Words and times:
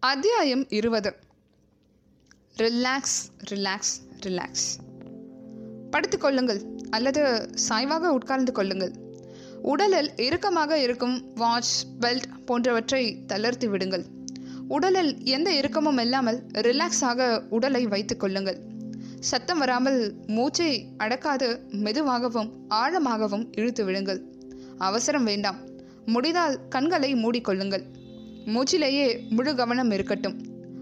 அத்தியாயம் 0.00 0.68
இருபது. 0.68 1.16
Relax 2.56 3.16
relax 3.50 3.94
relax. 4.20 4.66
படுத்துக் 5.90 6.20
கொள்ளுங்கள் 6.20 6.62
அல்லது 6.90 7.50
சாய்வாக 7.68 8.06
உட்கார்ந்து 8.08 8.52
கொள்ளுங்கள். 8.52 8.92
உடலில் 9.62 10.10
இறுக்கமாக 10.16 10.78
இருக்கும் 10.78 11.32
வாட்ச் 11.34 11.84
பெல்ட் 12.00 12.44
போன்றவற்றை 12.44 13.24
தளர்த்தி 13.24 13.68
விடுங்கள். 13.68 14.04
உடலில் 14.68 15.24
எந்த 15.24 15.50
இறுக்கமும் 15.50 15.98
இல்லாமல் 15.98 16.46
ரிலாக்ஸாக 16.52 17.42
உடலை 17.48 17.86
வைத்துக் 17.86 18.20
கொள்ளுங்கள். 18.20 18.60
சத்தம் 19.20 19.58
வராமல் 19.58 20.14
மூச்சை 20.26 20.88
அடக்காது 20.98 21.68
மெதுவாகவும் 21.70 22.66
ஆழமாகவும் 22.70 23.48
இழுத்து 23.52 23.84
விடுங்கள். 23.84 24.22
அவசரம் 24.78 25.24
வேண்டாம். 25.24 25.56
முடிந்தால் 26.06 26.68
கண்களை 26.68 27.14
மூடிக்கொள்ளுங்கள் 27.14 27.84
மூச்சிலேயே 28.54 29.28
முழு 29.30 29.54
கவனம் 29.54 29.90
இருக்கட்டும். 29.90 30.36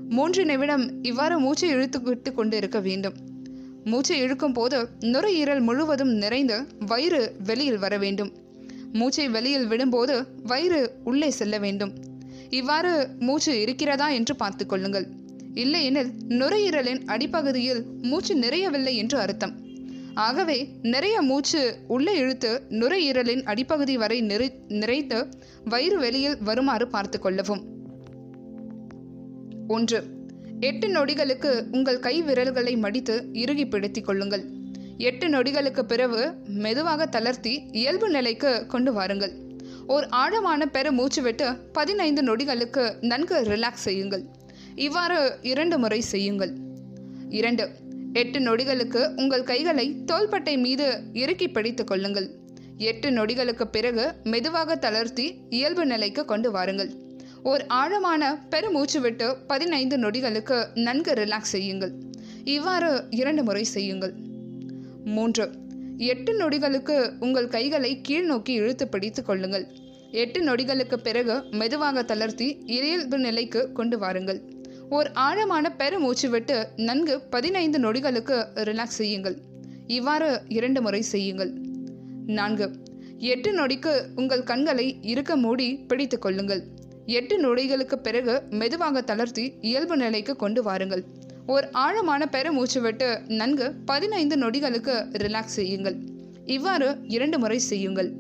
மூன்று 0.09 0.45
நிமிடம் 0.45 1.03
இவ்வாறு 1.03 1.39
மூச்சை 1.39 1.69
இழுத்து 1.69 2.03
விட்டு 2.03 2.35
கொண்டு 2.35 2.57
இருக்க 2.57 2.81
வேண்டும். 2.81 3.15
மூச்சை 3.85 4.19
இழுக்கும் 4.19 4.53
போது 4.53 4.89
நுரையீரல் 5.01 5.61
முழுவதும் 5.61 6.13
நிறைந்து 6.13 6.67
வயிறு 6.79 7.35
வெளியில் 7.45 7.79
வர 7.79 7.99
வேண்டும். 7.99 8.33
மூச்சை 8.93 9.29
வெளியில் 9.29 9.69
விடும்போது 9.69 10.27
வயிறு 10.43 10.93
உள்ளே 11.05 11.31
செல்ல 11.31 11.59
வேண்டும். 11.59 11.93
இவ்வாறு 12.51 13.09
மூச்சு 13.19 13.61
இருக்கிறதா 13.61 14.09
என்று 14.09 14.37
பார்த்து 14.37 14.67
கொள்ளுங்கள். 14.67 15.07
இல்லையெனில் 15.55 16.11
நுரையீரலின் 16.29 17.05
அடிப்பகுதியில் 17.05 17.85
மூச்சு 18.03 18.35
நிறையவில்லை 18.35 18.95
என்று 18.95 19.19
அர்த்தம். 19.19 19.66
ஆகவே 20.25 20.69
நிறைய 20.83 21.23
மூச்சு 21.23 21.77
உள்ளே 21.87 22.17
இழுத்து 22.17 22.63
நுரையீரலின் 22.69 23.43
அடிப்பகுதி 23.43 23.97
வரை 23.97 24.21
நிறை 24.21 24.49
நிறைத்து 24.69 25.19
வயிறு 25.65 25.99
வெளியில் 25.99 26.37
வருமாறு 26.43 26.89
பார்த்து 26.89 27.19
கொள்ளவும். 27.19 27.63
ஒன்று 29.69 30.03
எட்டு 30.61 30.89
நொடிகளுக்கு 30.89 31.65
உங்கள் 31.73 31.99
கை 31.99 32.23
விரல்களை 32.23 32.77
மடித்து 32.77 33.29
இறுகி 33.33 33.67
பிடித்துக் 33.67 34.05
கொள்ளுங்கள். 34.05 34.45
எட்டு 34.99 35.29
நொடிகளுக்கு 35.29 35.83
பிறகு 35.83 36.35
மெதுவாக 36.47 37.07
தளர்த்தி 37.07 37.63
இயல்பு 37.73 38.09
நிலைக்கு 38.09 38.67
கொண்டு 38.67 38.93
வாருங்கள். 38.93 39.35
ஓர் 39.87 40.07
ஆழமான 40.09 40.67
பெரு 40.67 40.93
மூச்சு 40.93 41.23
விட்டு 41.23 41.57
பதினைந்து 41.73 42.23
நொடிகளுக்கு 42.23 42.85
நன்கு 43.01 43.37
ரிலாக்ஸ் 43.43 43.87
செய்யுங்கள். 43.89 44.25
இவ்வாறு 44.75 45.39
இரண்டு 45.43 45.79
முறை 45.79 46.01
செய்யுங்கள். 46.01 46.55
இரண்டு 47.29 47.71
எட்டு 48.17 48.39
நொடிகளுக்கு 48.41 49.01
உங்கள் 49.17 49.43
கைகளை 49.43 50.05
தோள்பட்டை 50.05 50.59
மீது 50.59 51.03
இறுக்கி 51.13 51.49
பிடித்துக் 51.49 51.87
கொள்ளுங்கள். 51.87 52.29
எட்டு 52.79 53.11
நொடிகளுக்கு 53.11 53.65
பிறகு 53.65 54.15
மெதுவாக 54.25 54.77
தளர்த்தி 54.77 55.35
இயல்பு 55.51 55.87
நிலைக்கு 55.87 56.25
கொண்டு 56.25 56.51
வாருங்கள். 56.51 56.91
ஓர் 57.43 57.67
ஆழமான 57.67 58.47
பெருமூச்சு 58.51 59.01
விட்டு 59.01 59.37
பதினைந்து 59.47 59.99
நொடிகளுக்கு 59.99 60.67
நன்கு 60.75 61.13
ரிலாக்ஸ் 61.13 61.55
செய்யுங்கள். 61.55 61.93
இவ்வாறு 62.45 63.05
இரண்டு 63.11 63.43
முறை 63.43 63.65
செய்யுங்கள். 63.65 64.15
மூன்று. 65.05 65.51
எட்டு 65.99 66.33
நொடிகளுக்கு 66.39 67.13
உங்கள் 67.21 67.49
கைகளை 67.49 68.01
கீழ் 68.01 68.25
நோக்கி 68.25 68.53
இழுத்து 68.53 68.89
பிடித்துக் 68.89 69.27
கொள்ளுங்கள். 69.27 69.67
எட்டு 70.11 70.41
நொடிகளுக்கு 70.41 70.97
பிறகு 70.97 71.45
மெதுவாக 71.51 72.03
தளர்த்தி 72.03 72.49
இயல்பு 72.67 73.19
நிலைக்கு 73.19 73.73
கொண்டு 73.73 73.99
வாருங்கள். 73.99 74.41
ஓர் 74.91 75.11
ஆழமான 75.13 75.73
பெருமூச்சு 75.73 76.31
விட்டு 76.31 76.69
நன்கு 76.77 77.21
பதினைந்து 77.21 77.79
நொடிகளுக்கு 77.79 78.47
ரிலாக்ஸ் 78.55 78.99
செய்யுங்கள். 79.01 79.39
இவ்வாறு 79.87 80.43
இரண்டு 80.49 80.83
முறை 80.83 81.03
செய்யுங்கள். 81.03 81.53
நான்கு. 82.27 82.73
எட்டு 83.19 83.53
நொடிக்கு 83.53 84.05
உங்கள் 84.17 84.43
கண்களை 84.43 84.99
இருக்க 85.03 85.37
மூடி 85.37 85.77
பிடித்துக் 85.77 86.21
கொள்ளுங்கள். 86.21 86.65
எட்டு 87.07 87.41
நொடிகளுக்கு 87.41 87.95
பிறகு 87.95 88.43
மெதுவாக 88.51 89.01
தளர்த்தி 89.01 89.53
இயல்பு 89.61 89.97
நிலைக்கு 89.97 90.37
கொண்டு 90.37 90.63
வாருங்கள். 90.63 91.05
ஓர் 91.47 91.69
ஆழமான 91.71 92.27
பெருமூச்சு 92.27 92.81
விட்டு 92.81 93.21
நன்கு 93.29 93.75
பதினைந்து 93.85 94.37
நொடிகளுக்கு 94.37 95.07
ரிலாக்ஸ் 95.13 95.57
செய்யுங்கள். 95.59 95.97
இவ்வாறு 96.45 96.99
இரண்டு 97.09 97.39
முறை 97.39 97.59
செய்யுங்கள். 97.59 98.13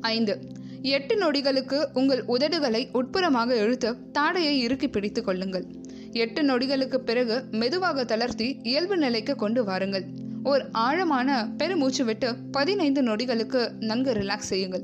ஐந்து. 0.00 0.38
எட்டு 0.82 1.14
நொடிகளுக்கு 1.16 1.86
உங்கள் 1.94 2.24
உதடுகளை 2.28 2.88
உட்புறமாக 2.92 3.56
இழுத்து 3.56 3.96
தாடையை 4.18 4.58
இறுக்கி 4.58 4.88
பிடித்துக் 4.88 5.24
கொள்ளுங்கள். 5.24 5.64
எட்டு 6.12 6.42
நொடிகளுக்கு 6.42 6.96
பிறகு 6.96 7.44
மெதுவாக 7.50 8.04
தளர்த்தி 8.04 8.56
இயல்பு 8.62 8.96
நிலைக்கு 8.96 9.36
கொண்டு 9.36 9.64
வாருங்கள். 9.64 10.04
ஓர் 10.44 10.64
ஆழமான 10.72 11.48
பெருமூச்சு 11.56 12.04
விட்டு 12.04 12.36
பதினைந்து 12.52 13.02
நொடிகளுக்கு 13.02 13.72
நன்கு 13.80 14.12
ரிலாக்ஸ் 14.12 14.50
செய்யுங்கள். 14.52 14.82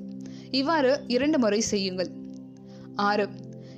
இவ்வாறு 0.50 1.00
இரண்டு 1.06 1.38
முறை 1.38 1.60
செய்யுங்கள். 1.60 2.08
ஆறு. 2.94 3.28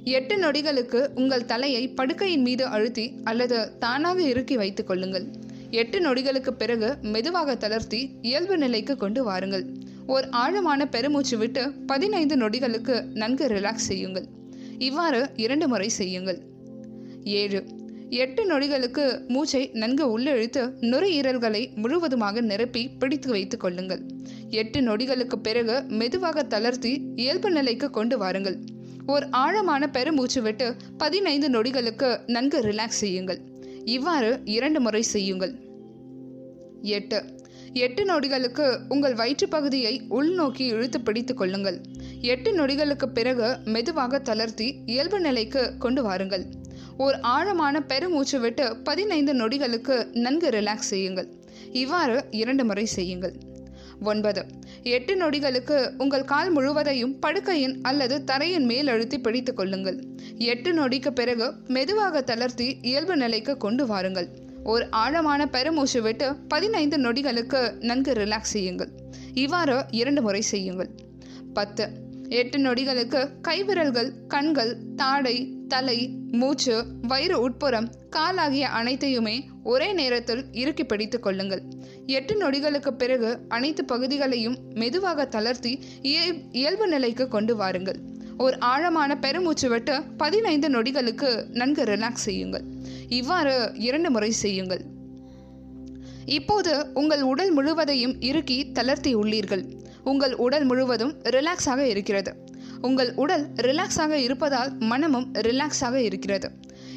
எட்டு 0.05 0.37
நொடிகளுக்கு 0.37 1.09
உங்கள் 1.15 1.45
தலையை 1.45 1.95
படுக்கையின் 1.97 2.43
மீது 2.43 2.65
அழுத்தி 2.65 3.12
அல்லது 3.25 3.79
தானாக 3.79 4.23
இறுக்கி 4.23 4.56
வைத்துக் 4.56 4.87
கொள்ளுங்கள். 4.87 5.27
எட்டு 5.71 6.00
நொடிகளுக்கு 6.00 6.50
பிறகு 6.50 6.97
மெதுவாக 7.03 7.56
தளர்த்தி 7.56 8.11
இயல்பு 8.23 8.59
நிலைக்கு 8.59 8.97
கொண்டு 8.97 9.25
வாருங்கள். 9.25 9.75
ஒரு 10.09 10.31
ஆழமான 10.31 10.87
பெருமூச்சு 10.89 11.39
விட்டு 11.39 11.73
பதினைந்து 11.87 12.37
நொடிகளுக்கு 12.37 13.05
நன்கு 13.15 13.47
ரிலாக்ஸ் 13.47 13.89
செய்யுங்கள். 13.89 14.27
இவ்வாறு 14.79 15.31
இரண்டு 15.37 15.69
முறை 15.69 15.89
செய்யுங்கள். 15.89 16.39
ஏழு. 17.25 17.65
எட்டு 18.11 18.45
நொடிகளுக்கு 18.45 19.29
மூச்சை 19.29 19.71
நன்கு 19.73 20.19
உள்ளிழுத்து 20.19 20.73
நுரையீரல்களை 20.81 21.75
முழுவதுமாக 21.75 22.41
நிரப்பி 22.41 22.89
பிடித்து 22.89 23.31
வைத்துக் 23.31 23.61
கொள்ளுங்கள். 23.61 24.01
எட்டு 24.51 24.81
நொடிகளுக்கு 24.81 25.37
பிறகு 25.37 25.85
மெதுவாக 25.89 26.43
தளர்த்தி 26.43 27.03
இயல்பு 27.17 27.51
நிலைக்கு 27.51 27.91
கொண்டு 27.91 28.19
வாருங்கள். 28.19 28.59
ஒரு 29.07 29.27
ஆழமான 29.31 29.91
பெருமூச்சு 29.91 30.43
விட்டு 30.43 30.75
பதினைந்து 30.99 31.49
நொடிகளுக்கு 31.51 32.19
நன்கு 32.27 32.61
ரிலாக்ஸ் 32.61 33.03
செய்யுங்கள். 33.05 33.41
இவ்வாறு 33.85 34.41
இரண்டு 34.45 34.81
முறை 34.81 35.03
செய்யுங்கள். 35.03 35.55
எட்டு. 36.83 37.25
எட்டு 37.73 38.05
நொடிகளுக்கு 38.05 38.79
உங்கள் 38.89 39.15
வயிற்று 39.15 39.49
பகுதியை 39.49 40.03
உள்நோக்கி 40.11 40.61
இழுத்து 40.61 41.01
பிடித்துக் 41.01 41.37
கொள்ளுங்கள். 41.37 41.81
எட்டு 42.21 42.53
நொடிகளுக்கு 42.53 43.06
பிறகு 43.06 43.56
மெதுவாக 43.65 44.19
தளர்த்தி 44.19 44.75
இயல்பு 44.87 45.21
நிலைக்கு 45.21 45.77
கொண்டு 45.79 46.03
வாருங்கள். 46.03 46.45
ஓர் 46.97 47.21
ஆழமான 47.21 47.83
பெருமூச்சு 47.83 48.41
விட்டு 48.41 48.77
பதினைந்து 48.77 49.34
நொடிகளுக்கு 49.34 50.12
நன்கு 50.12 50.49
ரிலாக்ஸ் 50.49 50.91
செய்யுங்கள். 50.93 51.29
இவ்வாறு 51.73 52.25
இரண்டு 52.31 52.65
முறை 52.65 52.84
செய்யுங்கள். 52.84 53.33
ஒன்பது. 54.00 54.45
எட்டு 54.83 55.15
நொடிகளுக்கு 55.15 55.91
உங்கள் 55.99 56.25
கால் 56.25 56.50
முழுவதையும் 56.50 57.17
படுக்கையின் 57.27 57.79
அல்லது 57.83 58.25
தரையின் 58.25 58.65
மேல் 58.65 58.89
அழுத்தி 58.89 59.19
பிடித்துக் 59.19 59.56
கொள்ளுங்கள். 59.56 60.05
எட்டு 60.39 60.73
நொடிக்கு 60.73 61.11
பிறகு 61.11 61.55
மெதுவாக 61.67 62.21
தளர்த்தி 62.21 62.79
இயல்பு 62.83 63.17
நிலைக்கு 63.17 63.56
கொண்டு 63.56 63.87
வாருங்கள். 63.87 64.29
ஒரு 64.69 64.87
ஆழமான 64.91 65.47
பெருமூச்சு 65.47 66.03
விட்டு 66.03 66.37
பதினைந்து 66.49 66.97
நொடிகளுக்கு 66.99 67.61
நன்கு 67.81 68.12
ரிலாக்ஸ் 68.12 68.53
செய்யுங்கள். 68.55 68.91
இவ்வாறு 69.34 69.84
இரண்டு 69.91 70.23
முறை 70.23 70.41
செய்யுங்கள். 70.41 70.91
பத்து. 71.55 71.89
எட்டு 72.29 72.59
நொடிகளுக்கு 72.59 73.29
கைவிரல்கள் 73.49 74.11
கண்கள் 74.29 74.77
தாடை 74.97 75.37
தலை 75.69 75.99
மூச்சு 76.31 76.84
வயிறு 77.03 77.41
உட்புறம் 77.41 77.89
கால் 78.11 78.37
ஆகிய 78.37 78.69
அனைத்தையுமே 78.69 79.49
ஒரே 79.62 79.93
நேரத்தில் 79.93 80.45
இறுக்கி 80.53 80.85
பிடித்துக் 80.85 81.23
கொள்ளுங்கள். 81.23 81.62
எட்டு 82.06 82.35
நொடிகளுக்கு 82.41 82.91
பிறகு 82.91 83.39
அனைத்து 83.49 83.85
பகுதிகளையும் 83.85 84.59
மெதுவாக 84.75 85.25
தளர்த்தி 85.25 85.73
இயல்பு 86.53 86.89
நிலைக்கு 86.89 87.29
கொண்டு 87.29 87.56
வாருங்கள். 87.56 87.99
ஒரு 88.37 88.61
ஆழமான 88.61 89.19
பெருமூச்சு 89.19 89.69
விட்டு 89.69 90.03
பதினைந்து 90.17 90.69
நொடிகளுக்கு 90.69 91.31
நன்கு 91.53 91.85
ரிலாக்ஸ் 91.85 92.27
செய்யுங்கள். 92.27 92.65
இவ்வாறு 93.09 93.73
இரண்டு 93.75 94.11
முறை 94.11 94.31
செய்யுங்கள். 94.31 94.85
இப்போது 96.25 96.87
உங்கள் 96.95 97.23
உடல் 97.23 97.51
முழுவதையும் 97.51 98.21
இறுக்கி 98.21 98.73
தளர்த்தி 98.73 99.17
உள்ளீர்கள். 99.17 99.65
உங்கள் 100.05 100.35
உடல் 100.35 100.65
முழுவதும் 100.65 101.15
ரிலாக்ஸாக 101.23 101.79
இருக்கிறது. 101.79 102.37
உங்கள் 102.83 103.15
உடல் 103.15 103.49
ரிலாக்ஸாக 103.53 104.11
இருப்பதால் 104.11 104.79
மனமும் 104.79 105.33
ரிலாக்ஸாக 105.33 105.95
இருக்கிறது. 105.95 106.51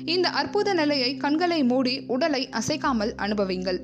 இந்த 0.06 0.30
அற்புத 0.30 0.74
நிலையை 0.74 1.18
கண்களை 1.18 1.63
மூடி 1.63 2.03
உடலை 2.07 2.50
அசைக்காமல் 2.50 3.15
அனுபவிங்கள். 3.15 3.80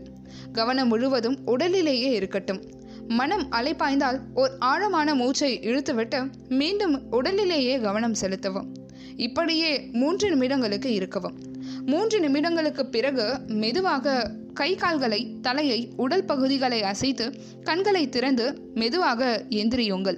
கவனம் 0.51 0.87
முழுவதும் 0.87 1.37
உடலிலேயே 1.45 2.11
இருக்கட்டும். 2.11 2.61
மனம் 3.07 3.51
அலைப்பாய்ந்தால் 3.51 4.19
ஓர் 4.33 4.51
ஆழமான 4.59 5.15
மூச்சை 5.15 5.59
இழுத்துவிட்டு 5.59 6.31
மீண்டும் 6.49 7.09
உடலிலேயே 7.11 7.79
கவனம் 7.79 8.13
செலுத்தவும். 8.13 8.73
இப்படியே 9.15 9.89
மூன்று 9.91 10.35
நிமிடங்களுக்கு 10.35 10.85
இருக்கவும். 10.85 11.46
மூன்று 11.91 12.17
நிமிடங்களுக்கு 12.19 12.83
பிறகு 12.83 13.39
மெதுவாக 13.47 14.31
கை 14.53 14.75
கால்களை 14.75 15.37
தலையை 15.41 15.89
உடல் 15.95 16.25
பகுதிகளை 16.25 16.83
அசைத்து 16.83 17.25
கண்களை 17.63 18.09
திறந்து 18.09 18.45
மெதுவாக 18.73 19.45
எந்திரியுங்கள். 19.49 20.17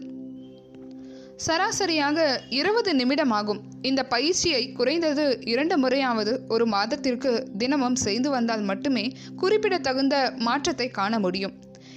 சராசரியாக 1.45 2.39
இருபது 2.49 2.95
நிமிடம் 2.95 3.31
ஆகும் 3.31 3.61
இந்த 3.81 4.03
பயிற்சியை 4.03 4.71
குறைந்தது 4.71 5.39
இரண்டு 5.43 5.77
முறையாவது 5.77 6.45
ஒரு 6.47 6.65
மாதத்திற்கு 6.67 7.49
தினமும் 7.57 7.95
செய்து 7.95 8.29
வந்தால் 8.29 8.61
மட்டுமே 8.61 9.13
குறிப்பிடத்தகுந்த 9.35 10.33
மாற்றத்தை 10.37 10.89
காண 10.89 11.19
முடியும். 11.19 11.53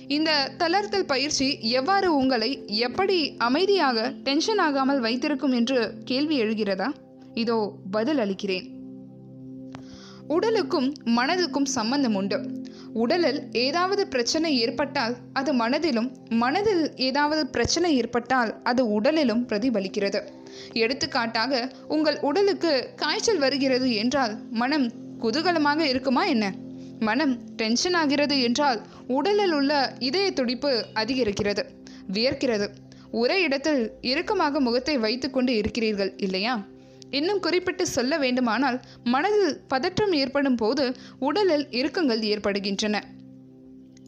இந்த 0.08 0.50
தளர்த்தல் 0.58 1.06
பயிற்சி 1.06 1.58
எவ்வாறு 1.60 2.14
உங்களை 2.14 2.64
எப்படி 2.68 3.36
அமைதியாக 3.38 4.10
டென்ஷன் 4.22 4.58
ஆகாமல் 4.58 5.00
வைத்திருக்கும் 5.00 5.52
என்று 5.52 5.94
கேள்வி 6.04 6.42
எழுகிறதா? 6.42 6.90
இதோ 7.34 7.72
பதில் 7.90 8.18
அளிக்கிறேன். 8.18 8.80
உடலுக்கும் 10.34 10.88
மனதுக்கும் 11.16 11.68
சம்பந்தம் 11.76 12.14
உண்டு. 12.14 12.38
உடலில் 13.02 13.38
ஏதாவது 13.62 14.02
பிரச்சனை 14.06 14.50
ஏற்பட்டால் 14.64 15.14
அது 15.32 15.50
மனதிலும் 15.52 16.08
மனதில் 16.42 16.84
ஏதாவது 17.08 17.42
பிரச்சனை 17.46 17.90
ஏற்பட்டால் 17.96 18.50
அது 18.62 18.82
உடலிலும் 19.00 19.42
பிரதிபலிக்கிறது. 19.48 20.20
எடுத்துக்காட்டாக 20.82 21.62
உங்கள் 21.88 22.18
உடலுக்கு 22.20 22.72
காய்ச்சல் 22.96 23.38
வருகிறது 23.38 23.88
என்றால் 23.94 24.34
மனம் 24.62 24.86
குதூகலமாக 25.20 25.80
இருக்குமா 25.92 26.24
என்ன? 26.24 26.44
மனம் 27.00 27.34
டென்ஷன் 27.56 27.96
ஆகிறது 28.00 28.36
என்றால் 28.40 28.80
உடலில் 29.18 29.52
உள்ள 29.52 29.72
இதய 30.08 30.26
துடிப்பு 30.32 30.72
அதிகரிக்கிறது 30.94 31.64
வியர்க்கிறது. 32.12 32.66
ஒரே 33.20 33.36
இடத்தில் 33.42 33.82
இறுக்கமாக 34.10 34.60
முகத்தை 34.60 34.94
வைத்துக்கொண்டு 34.98 35.52
இருக்கிறீர்கள் 35.56 36.12
இல்லையா? 36.16 36.54
இன்னும் 37.18 37.40
குறிப்பிட்டு 37.40 37.86
சொல்ல 37.96 38.18
வேண்டுமானால் 38.18 38.78
மனதில் 39.14 39.50
பதற்றம் 39.68 40.14
ஏற்படும் 40.20 40.60
போது 40.62 40.84
உடலில் 41.18 41.66
இறுக்கங்கள் 41.80 42.22
ஏற்படுகின்றன. 42.32 42.96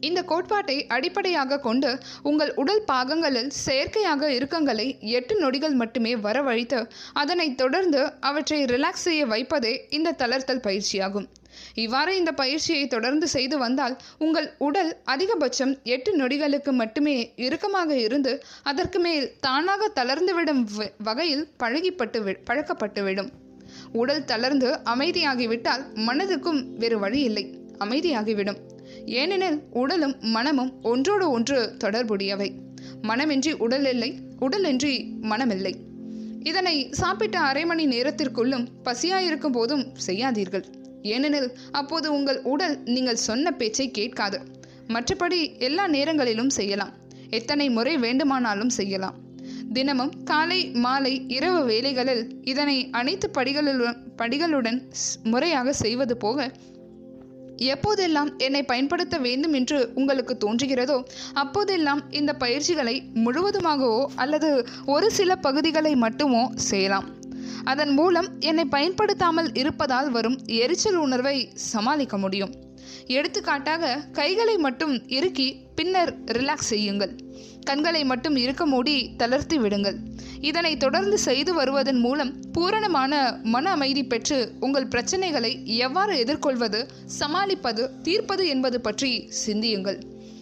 இந்த 0.07 0.21
கோட்பாட்டை 0.23 0.75
அடிப்படையாக 0.95 1.59
கொண்டு 1.59 1.89
உங்கள் 2.29 2.51
உடல் 2.55 2.83
பாகங்களில் 2.91 3.51
செயற்கையாக 3.65 4.29
இறுக்கங்களை 4.31 4.87
எட்டு 5.17 5.35
நொடிகள் 5.39 5.75
மட்டுமே 5.81 6.15
வரவழைத்து 6.25 6.79
அதனைத் 7.13 7.57
தொடர்ந்து 7.57 8.01
அவற்றை 8.29 8.59
ரிலாக்ஸ் 8.73 9.05
செய்ய 9.07 9.23
வைப்பதே 9.25 9.73
இந்த 9.89 10.15
தளர்த்தல் 10.21 10.65
பயிற்சியாகும். 10.67 11.27
இவ்வாறு 11.73 12.17
இந்த 12.17 12.31
பயிற்சியை 12.31 12.87
தொடர்ந்து 12.87 13.27
செய்து 13.27 13.57
வந்தால் 13.57 13.97
உங்கள் 14.17 14.53
உடல் 14.57 14.97
அதிகபட்சம் 15.05 15.83
எட்டு 15.83 16.17
நொடிகளுக்கு 16.17 16.71
மட்டுமே 16.71 17.33
இறுக்கமாக 17.35 17.97
இருந்து 17.97 18.43
அதற்கு 18.63 18.99
மேல் 18.99 19.31
தானாக 19.39 19.91
தளர்ந்துவிடும் 19.95 20.67
வ- 20.77 20.91
வகையில் 20.97 21.47
பழகிப்பட்டு 21.59 22.23
வி- 22.23 22.37
பழக்கப்பட்டுவிடும். 22.49 23.29
உடல் 23.93 24.25
தளர்ந்து 24.25 24.79
அமைதியாகிவிட்டால் 24.85 25.85
மனதுக்கும் 25.95 26.77
வேறு 26.77 26.99
வழி 26.99 27.21
இல்லை 27.21 27.57
அமைதியாகிவிடும். 27.79 28.57
ஏனெனில் 29.05 29.61
உடலும் 29.71 30.15
மனமும் 30.19 30.83
ஒன்றோடு 30.83 31.29
ஒன்று 31.29 31.75
தொடர்புடையவை. 31.77 32.51
மனமின்றி 33.01 33.53
உடல் 33.53 33.85
இல்லை 33.85 34.19
உடலின்றி 34.39 35.07
மனமில்லை. 35.21 35.73
இதனை 36.43 36.87
சாப்பிட்ட 36.91 37.39
அரை 37.39 37.65
மணி 37.65 37.87
நேரத்திற்குள்ளும் 37.87 38.67
பசியாயிருக்கும் 38.85 39.51
போதும் 39.51 39.95
செய்யாதீர்கள். 39.95 40.65
ஏனெனில் 41.05 41.49
அப்போது 41.71 42.13
உங்கள் 42.13 42.41
உடல் 42.43 42.81
நீங்கள் 42.85 43.15
சொன்ன 43.15 43.51
பேச்சை 43.51 43.91
கேட்காது. 43.91 44.39
மற்றபடி 44.87 45.59
எல்லா 45.59 45.87
நேரங்களிலும் 45.87 46.49
செய்யலாம். 46.49 46.93
எத்தனை 47.29 47.69
முறை 47.69 47.97
வேண்டுமானாலும் 47.97 48.69
செய்யலாம். 48.69 49.23
தினமும் 49.73 50.23
காலை 50.23 50.69
மாலை 50.69 51.23
இரவு 51.27 51.65
வேளைகளில் 51.65 52.37
இதனை 52.41 52.89
அனைத்து 52.91 53.31
படிகளுடன் 53.37 53.95
படிகளுடன் 54.17 54.79
ஸ்- 54.91 55.23
முறையாக 55.23 55.73
செய்வது 55.73 56.17
போக 56.17 56.51
எப்போதெல்லாம் 57.57 58.37
என்னை 58.37 58.63
பயன்படுத்த 58.63 59.17
வேண்டும் 59.17 59.53
என்று 59.53 59.91
உங்களுக்கு 59.95 60.37
தோன்றுகிறதோ 60.45 61.03
அப்போதெல்லாம் 61.33 62.01
இந்த 62.11 62.33
பயிற்சிகளை 62.33 63.03
முழுவதுமாகவோ 63.13 64.05
அல்லது 64.15 64.67
ஒரு 64.85 65.11
சில 65.11 65.35
பகுதிகளை 65.35 65.95
மட்டுமோ 65.95 66.51
செய்யலாம். 66.55 67.09
அதன் 67.71 67.93
மூலம் 67.99 68.29
என்னை 68.39 68.65
பயன்படுத்தாமல் 68.65 69.49
இருப்பதால் 69.53 70.09
வரும் 70.11 70.37
எரிச்சல் 70.45 70.99
உணர்வை 71.05 71.37
சமாளிக்க 71.53 72.17
முடியும். 72.17 72.53
எடுத்துக்காட்டாக 73.07 73.93
கைகளை 74.11 74.55
மட்டும் 74.57 74.93
இறுக்கி 75.07 75.47
பின்னர் 75.75 76.11
ரிலாக்ஸ் 76.37 76.71
செய்யுங்கள். 76.73 77.13
கண்களை 77.63 78.01
மட்டும் 78.03 78.35
இருக்க 78.35 78.65
மூடி 78.65 78.95
தளர்த்தி 79.17 79.57
விடுங்கள். 79.57 79.97
இதனை 80.41 80.77
தொடர்ந்து 80.77 81.17
செய்து 81.17 81.51
வருவதன் 81.53 81.99
மூலம் 81.99 82.31
பூரணமான 82.51 83.13
மன 83.43 83.71
அமைதி 83.71 84.03
பெற்று 84.03 84.37
உங்கள் 84.59 84.91
பிரச்சனைகளை 84.95 85.51
எவ்வாறு 85.77 86.15
எதிர்கொள்வது 86.17 86.81
சமாளிப்பது 87.19 87.85
தீர்ப்பது 88.03 88.45
என்பது 88.47 88.79
பற்றி 88.81 89.11
சிந்தியுங்கள். 89.45 89.99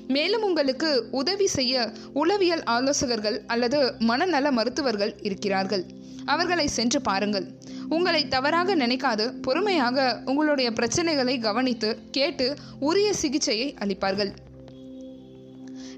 மேலும் 0.08 0.42
உங்களுக்கு 0.42 0.90
உதவி 1.12 1.48
செய்ய 1.48 1.92
உளவியல் 2.14 2.64
ஆலோசகர்கள் 2.64 3.38
அல்லது 3.48 3.80
மனநல 4.00 4.52
மருத்துவர்கள் 4.52 5.14
இருக்கிறார்கள். 5.22 5.86
அவர்களை 6.26 6.68
சென்று 6.68 7.02
பாருங்கள். 7.02 7.48
உங்களை 7.90 8.28
தவறாக 8.28 8.76
நினைக்காது 8.76 9.26
பொறுமையாக 9.42 10.24
உங்களுடைய 10.26 10.72
பிரச்சனைகளை 10.72 11.40
கவனித்து 11.40 11.98
கேட்டு 12.12 12.48
உரிய 12.80 13.14
சிகிச்சையை 13.14 13.76
அளிப்பார்கள். 13.80 14.32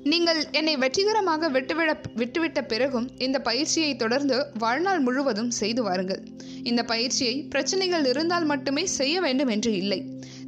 நீங்கள் 0.03 0.39
என்னை 0.51 0.77
வெற்றிகரமாக 0.77 1.49
விட்டுவிட 1.49 1.91
விட்டுவிட்ட 2.15 2.61
பிறகும் 2.61 3.07
இந்த 3.17 3.39
பயிற்சியை 3.39 3.95
தொடர்ந்து 3.95 4.45
வாழ்நாள் 4.57 4.99
முழுவதும் 4.99 5.49
செய்து 5.49 5.83
வாருங்கள். 5.83 6.21
இந்த 6.63 6.83
பயிற்சியை 6.83 7.35
பிரச்சனைகள் 7.43 8.05
இருந்தால் 8.05 8.45
மட்டுமே 8.45 8.85
செய்ய 8.85 9.21
வேண்டும் 9.21 9.47
என்று 9.47 9.71
இல்லை. 9.73 9.99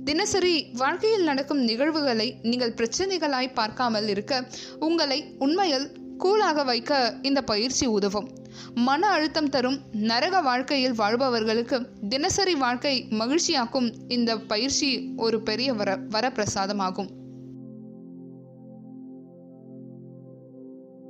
தினசரி 0.05 0.67
வாழ்க்கையில் 0.73 1.23
நடக்கும் 1.23 1.59
நிகழ்வுகளை 1.59 2.27
நீங்கள் 2.41 2.73
பிரச்சனைகளாய் 2.73 3.49
பார்க்காமல் 3.53 4.07
இருக்க 4.07 4.43
உங்களை 4.79 5.19
உண்மையில் 5.37 5.87
கூலாக 6.23 6.63
வைக்க 6.65 7.19
இந்த 7.21 7.41
பயிற்சி 7.41 7.85
உதவும். 7.87 8.29
மன 8.77 9.07
அழுத்தம் 9.07 9.49
தரும் 9.49 9.79
நரக 9.91 10.41
வாழ்க்கையில் 10.41 10.95
வாழ்பவர்களுக்கு 10.95 11.89
தினசரி 12.09 12.55
வாழ்க்கை 12.55 13.05
மகிழ்ச்சியாக்கும் 13.09 13.93
இந்த 14.07 14.37
பயிற்சி 14.37 15.13
ஒரு 15.17 15.41
பெரிய 15.41 15.73
வர 15.73 15.95
வரப்பிரசாதமாகும். 15.95 17.09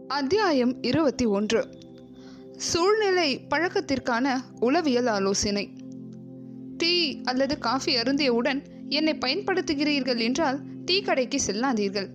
அத்தியாயம் 0.08 0.82
இருபத்தி 0.82 1.26
ஒன்று. 1.26 1.68
சூழ்நிலை 2.58 3.42
பழக்கத்திற்கான 3.50 4.30
உளவியல் 4.60 5.08
ஆலோசனை. 5.08 5.70
டீ 6.78 7.22
அல்லது 7.24 7.58
காஃபி 7.58 7.96
அருந்தியவுடன் 7.96 8.62
என்னை 8.90 9.14
பயன்படுத்துகிறீர்கள் 9.14 10.20
என்றால் 10.20 10.60
டீ 10.86 11.02
கடைக்கு 11.02 11.40
செல்லாதீர்கள். 11.48 12.08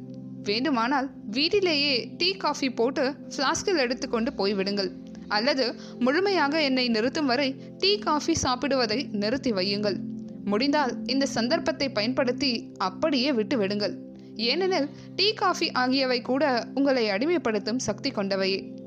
வேண்டுமானால் 0.43 1.11
வீட்டிலேயே 1.31 2.11
டீ 2.17 2.33
காஃபி 2.33 2.71
போட்டு 2.71 3.15
ஃப்ளாஸ்கில் 3.37 3.79
எடுத்துக்கொண்டு 3.79 4.33
போய்விடுங்கள். 4.33 5.01
அல்லது 5.29 5.75
முழுமையாக 5.99 6.63
என்னை 6.63 6.89
நிறுத்தும் 6.89 7.27
வரை 7.27 7.57
டீ 7.79 7.99
காஃபி 7.99 8.35
சாப்பிடுவதை 8.43 9.09
நிறுத்தி 9.13 9.53
வையுங்கள். 9.53 9.97
முடிந்தால் 10.45 11.07
இந்த 11.07 11.27
சந்தர்ப்பத்தை 11.27 11.91
பயன்படுத்தி 11.91 12.71
அப்படியே 12.79 13.33
விட்டு 13.33 13.59
விடுங்கள். 13.59 13.95
ஏனெனில் 14.37 14.89
டீ 15.17 15.33
காஃபி 15.33 15.71
ஆகியவை 15.71 16.21
கூட 16.21 16.67
உங்களை 16.75 17.11
அடிமைப்படுத்தும் 17.11 17.77
சக்தி 17.77 18.11
கொண்டவையே. 18.11 18.81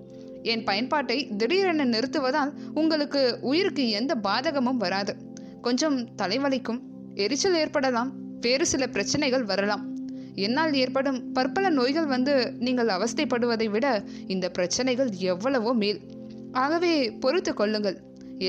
என் 0.43 0.63
பயன்பாட்டை 0.63 1.27
திடீரென 1.37 1.85
நிறுத்துவதால் 1.85 2.51
உங்களுக்கு 2.73 3.37
உயிருக்கு 3.41 3.89
எந்த 3.89 4.15
பாதகமும் 4.23 4.77
வராது. 4.77 5.15
கொஞ்சம் 5.61 6.07
தலைவலிக்கும் 6.15 6.79
எரிச்சல் 7.15 7.55
ஏற்படலாம் 7.55 8.13
வேறு 8.41 8.65
சில 8.65 8.87
பிரச்சனைகள் 8.87 9.43
வரலாம். 9.43 9.93
என்னால் 10.35 10.73
ஏற்படும் 10.73 11.31
பற்பல 11.31 11.69
நோய்கள் 11.69 12.05
வந்து 12.05 12.53
நீங்கள் 12.59 12.87
அவஸ்தைப்படுவதை 12.87 13.69
விட 13.69 14.03
இந்த 14.27 14.49
பிரச்சனைகள் 14.49 15.09
எவ்வளவோ 15.11 15.73
மேல். 15.73 16.01
ஆகவே 16.63 16.93
பொறுத்து 17.23 17.53
கொள்ளுங்கள். 17.53 17.97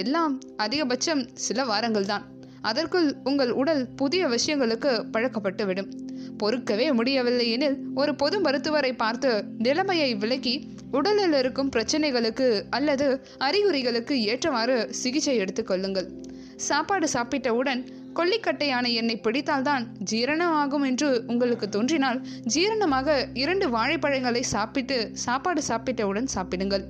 எல்லாம் 0.01 0.35
அதிகபட்சம் 0.57 1.23
சில 1.47 1.65
வாரங்கள் 1.65 2.09
தான் 2.13 2.25
அதற்குள் 2.63 3.09
உங்கள் 3.25 3.53
உடல் 3.53 3.83
புதிய 3.95 4.29
விஷயங்களுக்கு 4.29 4.93
பழக்கப்பட்டு 5.13 5.65
விடும் 5.67 5.91
பொறுக்கவே 6.39 6.87
முடியவில்லை 6.93 7.47
எனில் 7.51 7.77
ஒரு 7.95 8.13
பொது 8.15 8.37
மருத்துவரை 8.41 8.93
பார்த்து 8.95 9.31
நிலைமையை 9.59 10.11
விலக்கி 10.15 10.55
உடலில் 10.91 11.37
இருக்கும் 11.39 11.71
பிரச்சனைகளுக்கு 11.71 12.49
அல்லது 12.71 13.07
அறிகுறிகளுக்கு 13.39 14.17
ஏற்றவாறு 14.33 14.77
சிகிச்சை 14.91 15.37
எடுத்துக்கொள்ளுங்கள் 15.37 16.09
சாப்பாடு 16.57 17.07
சாப்பிட்டவுடன் 17.15 17.81
கொல்லிக்கட்டையான 18.15 18.91
எண்ணெய் 18.93 19.23
பிடித்தால்தான் 19.27 19.87
ஜீரணம் 20.11 20.55
ஆகும் 20.61 20.83
என்று 20.83 21.09
உங்களுக்கு 21.27 21.69
தோன்றினால் 21.69 22.21
ஜீரணமாக 22.55 23.17
இரண்டு 23.35 23.69
வாழைப்பழங்களை 23.69 24.45
சாப்பிட்டு 24.55 24.99
சாப்பாடு 25.27 25.63
சாப்பிட்டவுடன் 25.69 26.31
சாப்பிடுங்கள். 26.35 26.87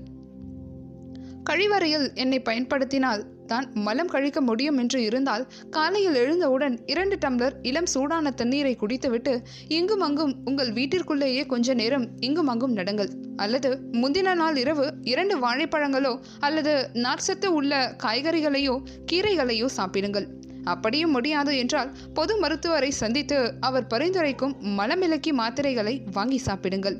கழிவறையில் 1.48 2.06
என்னை 2.14 2.38
பயன்படுத்தினால் 2.40 3.22
தான் 3.50 3.66
மலம் 3.86 4.10
கழிக்க 4.12 4.38
முடியும் 4.40 4.78
என்று 4.82 4.98
இருந்தால் 5.02 5.44
காலையில் 5.70 6.14
எழுந்தவுடன் 6.14 6.76
இரண்டு 6.86 7.16
டம்ளர் 7.24 7.56
இளம் 7.62 7.90
சூடான 7.92 8.30
தண்ணீரை 8.30 8.72
குடித்துவிட்டு 8.76 9.34
இங்கும் 9.68 10.00
அங்கும் 10.00 10.32
உங்கள் 10.44 10.72
வீட்டிற்குள்ளேயே 10.72 11.42
கொஞ்ச 11.46 11.74
நேரம் 11.74 12.06
இங்கும் 12.20 12.46
அங்கும் 12.46 12.74
நடங்கள். 12.76 13.10
அல்லது 13.36 13.70
முந்தின 13.92 14.34
நாள் 14.34 14.56
இரவு 14.56 14.86
இரண்டு 15.02 15.36
வாழைப்பழங்களோ 15.38 16.12
அல்லது 16.40 16.74
நார்ச்சத்து 17.04 17.50
உள்ள 17.58 17.72
காய்கறிகளையோ 18.04 18.74
கீரைகளையோ 19.12 19.68
சாப்பிடுங்கள். 19.78 20.26
அப்படியும் 20.64 21.10
முடியாது 21.10 21.52
என்றால் 21.58 21.90
பொது 22.14 22.34
மருத்துவரை 22.40 22.90
சந்தித்து 23.02 23.38
அவர் 23.60 23.90
பரிந்துரைக்கும் 23.94 24.56
மலமிலக்கி 24.78 25.32
மாத்திரைகளை 25.42 25.94
வாங்கி 26.12 26.38
சாப்பிடுங்கள். 26.38 26.98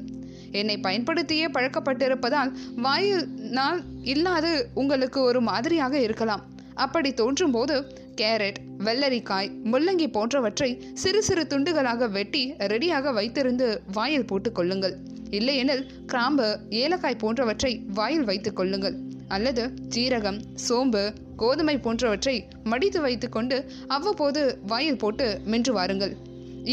என்னை 0.50 0.78
பயன்படுத்தியே 0.78 1.46
பழக்கப்பட்டிருப்பதால் 1.46 2.52
வாயில் 2.76 3.28
நாள் 3.50 3.82
இல்லாது 4.02 4.68
உங்களுக்கு 4.74 5.20
ஒரு 5.22 5.40
மாதிரியாக 5.40 5.98
இருக்கலாம். 5.98 6.44
அப்படி 6.74 7.14
தோன்றும் 7.14 7.50
போது 7.50 7.94
கேரட் 8.16 8.58
வெள்ளரிக்காய் 8.78 9.50
முள்ளங்கி 9.72 10.06
போன்றவற்றை 10.12 10.84
சிறு 10.94 11.22
சிறு 11.22 11.46
துண்டுகளாக 11.50 12.10
வெட்டி 12.10 12.52
ரெடியாக 12.52 13.12
வைத்திருந்து 13.12 13.78
வாயில் 13.92 14.24
போட்டுக் 14.24 14.54
கொள்ளுங்கள். 14.54 14.96
இல்லையெனில் 15.30 15.86
கிராம்பு 16.06 16.58
ஏலக்காய் 16.70 17.16
போன்றவற்றை 17.16 17.82
வாயில் 17.94 18.24
வைத்துக் 18.24 18.56
கொள்ளுங்கள். 18.56 18.96
அல்லது 19.28 19.68
ஜீரகம் 19.88 20.40
சோம்பு 20.54 21.12
கோதுமை 21.36 21.78
போன்றவற்றை 21.78 22.48
மடித்து 22.64 23.00
வைத்துக்கொண்டு 23.00 23.64
அவ்வப்போது 23.86 24.58
வாயில் 24.66 24.98
போட்டு 24.98 25.40
மென்று 25.44 25.72
வாருங்கள். 25.72 26.16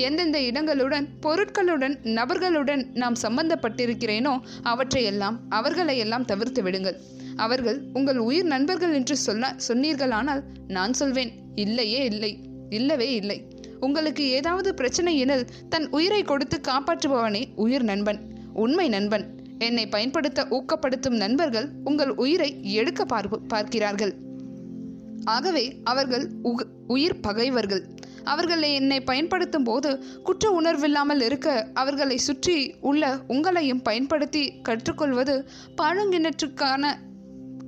எந்தெந்த 0.01 0.38
இடங்களுடன் 0.50 1.07
பொருட்களுடன் 1.25 1.95
நபர்களுடன் 2.17 2.83
நாம் 3.01 3.17
சம்பந்தப்பட்டிருக்கிறேனோ 3.21 4.33
அவற்றையெல்லாம் 4.71 5.38
அவர்களையெல்லாம் 5.50 6.25
தவிர்த்து 6.25 6.62
விடுங்கள். 6.63 6.97
அவர்கள் 7.35 7.79
உங்கள் 7.93 8.19
உயிர் 8.27 8.50
நண்பர்கள் 8.53 8.93
என்று 8.93 9.15
சொல்ல 9.17 9.53
சொன்னீர்களானால் 9.67 10.41
நான் 10.67 10.93
சொல்வேன் 10.93 11.31
இல்லையே 11.55 12.01
இல்லை 12.12 12.31
இல்லவே 12.69 13.09
இல்லை. 13.13 13.38
உங்களுக்கு 13.79 14.23
ஏதாவது 14.29 14.69
பிரச்சனை 14.73 15.13
எனில் 15.19 15.47
தன் 15.69 15.88
உயிரை 15.89 16.21
கொடுத்து 16.23 16.59
காப்பாற்றுபவனே 16.67 17.43
உயிர் 17.55 17.88
நண்பன் 17.91 18.19
உண்மை 18.63 18.88
நண்பன். 18.89 19.25
என்னை 19.59 19.85
பயன்படுத்த 19.88 20.41
ஊக்கப்படுத்தும் 20.57 21.17
நண்பர்கள் 21.23 21.67
உங்கள் 21.83 22.13
உயிரை 22.23 22.50
எடுக்க 22.73 23.01
பார்ப்பு 23.05 23.38
பார்க்கிறார்கள். 23.53 24.13
ஆகவே 25.35 25.65
அவர்கள் 25.83 26.25
உயிர் 26.93 27.19
பகைவர்கள். 27.19 27.83
அவர்களை 28.24 28.74
என்னை 28.74 29.01
பயன்படுத்தும் 29.01 29.63
போது 29.63 30.03
குற்ற 30.24 30.62
உணர்வில்லாமல் 30.62 31.22
இருக்க 31.22 31.68
அவர்களை 31.74 32.18
சுற்றி 32.18 32.75
உள்ள 32.82 33.15
உங்களையும் 33.27 33.82
பயன்படுத்தி 33.84 34.53
கற்றுக்கொள்வது 34.62 35.48
பழங்கிணற்றுக்கான 35.82 36.94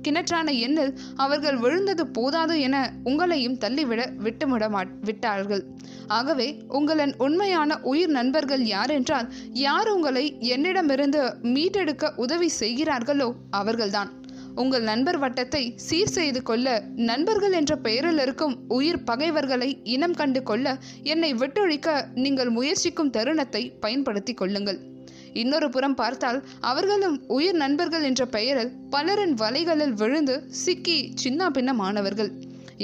கிணற்றான 0.02 0.52
எண்ணில் 0.58 0.98
அவர்கள் 1.16 1.56
விழுந்தது 1.56 2.06
போதாது 2.06 2.60
என 2.60 2.92
உங்களையும் 3.04 3.56
தள்ளிவிட 3.58 4.12
விட்டுவிட 4.16 4.68
மாட் 4.68 4.92
விட்டார்கள். 5.02 5.64
ஆகவே 6.06 6.58
உங்களின் 6.68 7.14
உண்மையான 7.18 7.78
உயிர் 7.82 8.08
நண்பர்கள் 8.08 8.64
யார் 8.64 8.90
என்றால் 8.90 9.32
யார் 9.52 9.88
உங்களை 9.88 10.36
என்னிடமிருந்து 10.38 11.22
மீட்டெடுக்க 11.42 12.14
உதவி 12.16 12.48
செய்கிறார்களோ 12.48 13.34
அவர்கள்தான். 13.50 14.12
உங்கள் 14.62 14.84
நண்பர் 14.88 15.18
வட்டத்தை 15.22 15.62
சீர் 15.86 16.12
செய்து 16.16 16.40
கொள்ள 16.42 16.66
நண்பர்கள் 17.08 17.52
என்ற 17.52 17.72
பெயரில் 17.76 18.20
இருக்கும் 18.24 18.54
உயிர் 18.68 19.04
பகைவர்களை 19.04 19.68
இனம் 19.94 20.14
கண்டு 20.14 20.40
கொள்ள 20.42 20.66
என்னை 21.12 21.30
விட்டொழிக்க 21.34 21.88
நீங்கள் 22.24 22.50
முயற்சிக்கும் 22.50 23.12
தருணத்தை 23.16 23.62
பயன்படுத்தி 23.80 24.34
கொள்ளுங்கள். 24.34 24.78
இன்னொரு 25.32 25.68
புறம் 25.70 25.94
பார்த்தால் 25.94 26.38
அவர்களும் 26.60 27.16
உயிர் 27.26 27.58
நண்பர்கள் 27.64 28.02
என்ற 28.02 28.22
பெயரில் 28.26 28.72
பலரின் 28.90 29.34
வலைகளில் 29.34 29.94
விழுந்து 29.94 30.36
சிக்கி 30.64 30.98
சின்ன 31.14 31.50
பின்னமானவர்கள். 31.50 32.30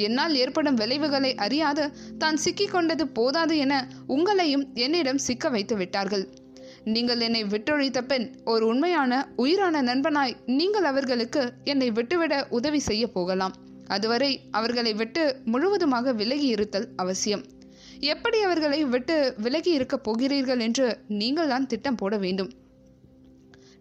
என்னால் 0.06 0.34
ஏற்படும் 0.34 0.74
விளைவுகளை 0.74 1.32
அறியாது 1.46 1.86
தான் 2.18 2.36
சிக்கிக் 2.36 2.74
கொண்டது 2.74 3.06
போதாது 3.18 3.56
என 3.58 3.74
உங்களையும் 4.08 4.66
என்னிடம் 4.84 5.24
சிக்க 5.28 5.48
வைத்து 5.48 5.76
விட்டார்கள். 5.76 6.24
நீங்கள் 6.84 7.20
என்னை 7.20 7.44
விட்டொழித்த 7.44 8.00
பின் 8.00 8.36
ஒரு 8.44 8.66
உண்மையான 8.66 9.28
உயிரான 9.36 9.82
நண்பனாய் 9.82 10.36
நீங்கள் 10.46 10.84
அவர்களுக்கு 10.84 11.52
என்னை 11.64 11.90
விட்டுவிட 11.90 12.46
உதவி 12.48 12.78
செய்ய 12.78 13.06
போகலாம். 13.06 13.54
அதுவரை 13.86 14.48
அவர்களை 14.50 14.94
விட்டு 14.94 15.42
முழுவதுமாக 15.44 16.12
விலகி 16.12 16.46
இருத்தல் 16.46 16.88
அவசியம். 16.96 17.44
எப்படி 18.00 18.42
அவர்களை 18.42 18.84
விட்டு 18.84 19.34
விலகி 19.36 19.70
இருக்கப் 19.70 20.04
போகிறீர்கள் 20.04 20.58
என்று 20.58 20.98
நீங்கள் 21.08 21.48
தான் 21.48 21.66
திட்டம் 21.66 21.94
போட 21.94 22.16
வேண்டும். 22.16 22.50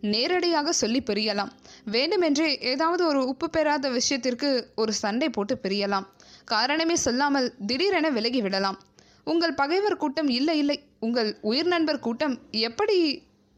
நேரடியாக 0.02 0.72
சொல்லி 0.72 1.04
பிரியலாம். 1.10 1.52
வேண்டுமென்றே 1.86 2.58
ஏதாவது 2.60 3.06
ஒரு 3.06 3.28
உப்பு 3.28 3.50
பெறாத 3.50 3.90
விஷயத்திற்கு 3.90 4.72
ஒரு 4.76 4.94
சண்டை 4.94 5.30
போட்டு 5.30 5.60
பிரியலாம். 5.64 6.08
காரணமே 6.46 6.96
சொல்லாமல் 6.96 7.54
திடீரென 7.66 8.10
விலகி 8.10 8.42
விடலாம். 8.42 8.80
உங்கள் 9.24 9.54
பகைவர் 9.54 9.98
கூட்டம் 9.98 10.28
இல்லை 10.28 10.58
இல்லை 10.58 10.80
உங்கள் 11.06 11.30
உயிர் 11.50 11.70
நண்பர் 11.74 12.04
கூட்டம் 12.06 12.36
எப்படி 12.70 12.98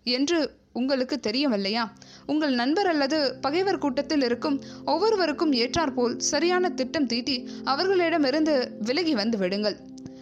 என்று 0.05 0.37
உங்களுக்கு 0.79 1.15
தெரியவில்லையா 1.19 1.81
உங்கள் 2.25 2.53
நண்பர் 2.59 2.89
அல்லது 2.91 3.17
பகைவர் 3.41 3.81
கூட்டத்தில் 3.83 4.23
இருக்கும் 4.27 4.55
ஒவ்வொருவருக்கும் 4.85 5.51
ஏற்றாற்போல் 5.53 6.15
சரியான 6.29 6.71
திட்டம் 6.79 7.09
தீட்டி 7.11 7.35
அவர்களிடமிருந்து 7.63 8.55
விலகி 8.87 9.13
வந்து 9.13 9.37
விடுங்கள். 9.37 9.75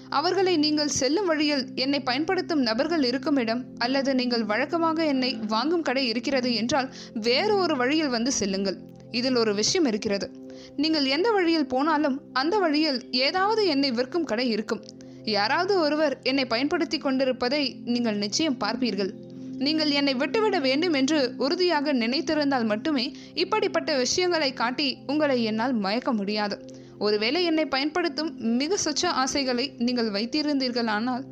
அவர்களை 0.09 0.53
நீங்கள் 0.57 0.95
செல்லும் 0.99 1.29
வழியில் 1.31 1.63
என்னை 1.75 1.99
பயன்படுத்தும் 2.09 2.63
நபர்கள் 2.69 3.03
இருக்கும் 3.09 3.39
இடம் 3.43 3.61
அல்லது 3.77 4.11
நீங்கள் 4.15 4.43
வழக்கமாக 4.43 5.05
என்னை 5.05 5.31
வாங்கும் 5.47 5.85
கடை 5.89 6.03
இருக்கிறது 6.07 6.49
என்றால் 6.53 6.89
வேறு 7.27 7.53
ஒரு 7.57 7.75
வழியில் 7.75 8.13
வந்து 8.15 8.31
செல்லுங்கள். 8.39 8.77
இதில் 9.11 9.35
ஒரு 9.35 9.53
விஷயம் 9.53 9.87
இருக்கிறது. 9.91 10.27
நீங்கள் 10.75 11.07
எந்த 11.15 11.29
வழியில் 11.31 11.71
போனாலும் 11.75 12.17
அந்த 12.33 12.57
வழியில் 12.59 12.99
ஏதாவது 13.25 13.61
என்னை 13.67 13.91
விற்கும் 13.91 14.27
கடை 14.31 14.47
இருக்கும். 14.55 14.83
யாராவது 15.25 15.79
ஒருவர் 15.79 16.19
என்னை 16.23 16.45
பயன்படுத்தி 16.45 16.97
கொண்டிருப்பதை 16.97 17.81
நீங்கள் 17.85 18.15
நிச்சயம் 18.15 18.57
பார்ப்பீர்கள். 18.59 19.11
நீங்கள் 19.57 19.89
என்னை 19.89 20.13
விட்டுவிட 20.13 20.59
வேண்டும் 20.59 20.93
என்று 20.93 21.35
உறுதியாக 21.37 21.93
நினைத்திருந்தால் 21.93 22.65
மட்டுமே 22.65 23.13
இப்படிப்பட்ட 23.33 23.97
விஷயங்களை 23.97 24.53
காட்டி 24.53 24.97
உங்களை 25.07 25.43
என்னால் 25.43 25.73
மயக்க 25.73 26.13
முடியாது. 26.13 26.57
ஒருவேளை 26.97 27.43
என்னை 27.43 27.65
பயன்படுத்தும் 27.65 28.31
மிக 28.37 28.77
சொச்ச 28.85 29.05
ஆசைகளை 29.05 29.73
நீங்கள் 29.77 30.09
வைத்திருந்தீர்களானால் 30.09 31.23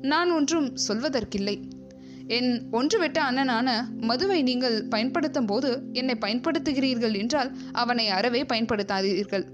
நான் 0.00 0.30
ஒன்றும் 0.30 0.76
சொல்வதற்கில்லை. 0.88 1.56
என் 2.26 2.68
ஒன்றுவிட்ட 2.72 3.18
அண்ணனான 3.30 3.68
மதுவை 3.96 4.42
நீங்கள் 4.42 4.88
பயன்படுத்தும் 4.88 5.46
போது 5.46 5.82
என்னை 5.92 6.14
பயன்படுத்துகிறீர்கள் 6.20 7.14
என்றால் 7.14 7.50
அவனை 7.72 8.08
அறவே 8.08 8.42
பயன்படுத்தாதீர்கள். 8.42 9.44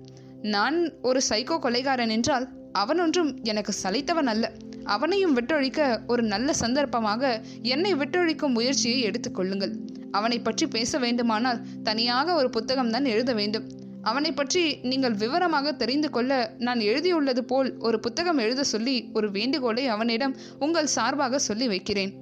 நான் 0.43 0.93
ஒரு 1.03 1.21
சைக்கோ 1.29 1.59
கொலைகாரன் 1.63 2.09
என்றால் 2.09 2.49
அவன் 2.73 3.01
ஒன்றும் 3.01 3.31
எனக்கு 3.43 3.73
சலித்தவன் 3.83 4.31
அல்ல. 4.33 4.53
அவனையும் 4.85 5.35
விட்டொழிக்க 5.37 5.81
ஒரு 6.07 6.23
நல்ல 6.23 6.53
சந்தர்ப்பமாக 6.61 7.23
என்னை 7.75 7.93
விட்டொழிக்கும் 7.95 8.57
முயற்சியை 8.59 9.01
எடுத்துக்கொள்ளுங்கள் 9.09 9.75
அவனை 10.11 10.39
பற்றி 10.41 10.67
பேச 10.67 10.99
வேண்டுமானால் 10.99 11.61
தனியாக 11.83 12.35
ஒரு 12.35 12.51
புத்தகம் 12.51 12.91
தான் 12.91 13.05
எழுத 13.05 13.33
வேண்டும். 13.35 13.67
அவனை 14.03 14.33
பற்றி 14.33 14.63
நீங்கள் 14.83 15.17
விவரமாக 15.23 15.73
தெரிந்து 15.73 16.11
கொள்ள 16.11 16.57
நான் 16.59 16.81
எழுதியுள்ளது 16.81 17.43
போல் 17.51 17.77
ஒரு 17.79 18.01
புத்தகம் 18.01 18.39
எழுத 18.39 18.65
சொல்லி 18.65 18.97
ஒரு 19.13 19.31
வேண்டுகோளை 19.31 19.85
அவனிடம் 19.87 20.37
உங்கள் 20.59 20.95
சார்பாக 20.97 21.39
சொல்லி 21.39 21.69
வைக்கிறேன். 21.69 22.13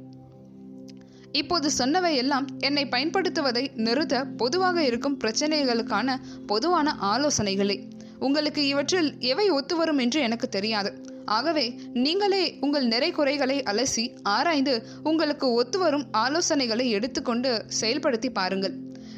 இப்போது 1.33 1.69
சொன்னவை 1.79 2.13
எல்லாம் 2.15 2.47
என்னை 2.59 2.85
பயன்படுத்துவதை 2.87 3.65
நிறுத்த 3.75 4.25
பொதுவாக 4.25 4.85
இருக்கும் 4.85 5.19
பிரச்சனைகளுக்கான 5.25 6.17
பொதுவான 6.47 6.97
ஆலோசனைகளே. 7.13 7.77
உங்களுக்கு 8.19 8.67
இவற்றில் 8.67 9.19
எவை 9.19 9.51
ஒத்து 9.51 9.77
வரும் 9.77 9.99
என்று 9.99 10.21
எனக்கு 10.21 10.49
தெரியாது. 10.49 11.17
ஆகவே 11.25 11.81
நீங்களே 11.93 12.57
உங்கள் 12.61 12.87
நிறை 12.87 13.11
குறைகளை 13.11 13.63
அலசி 13.63 14.17
ஆராய்ந்து 14.23 14.83
உங்களுக்கு 15.03 15.53
ஒத்து 15.53 15.79
வரும் 15.79 16.07
ஆலோசனைகளை 16.13 16.89
எடுத்துக்கொண்டு 16.89 17.65
செயல்படுத்தி 17.81 18.31
பாருங்கள். 18.33 18.75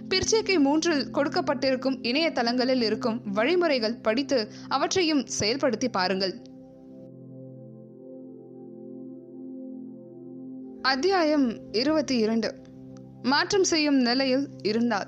பிற்சேக்கை 0.09 0.59
மூன்றில் 0.59 1.07
கொடுக்கப்பட்டிருக்கும் 1.15 1.99
இணையதளங்களில் 2.03 2.83
இருக்கும் 2.83 3.21
வழிமுறைகள் 3.25 4.01
படித்து 4.03 4.53
அவற்றையும் 4.69 5.27
செயல்படுத்தி 5.41 5.89
பாருங்கள். 5.91 6.35
அத்தியாயம் 10.83 11.73
இருபத்தி 11.73 12.17
இரண்டு. 12.17 12.55
மாற்றம் 13.23 13.65
செய்யும் 13.65 14.01
நிலையில் 14.01 14.49
இருந்தால். 14.63 15.07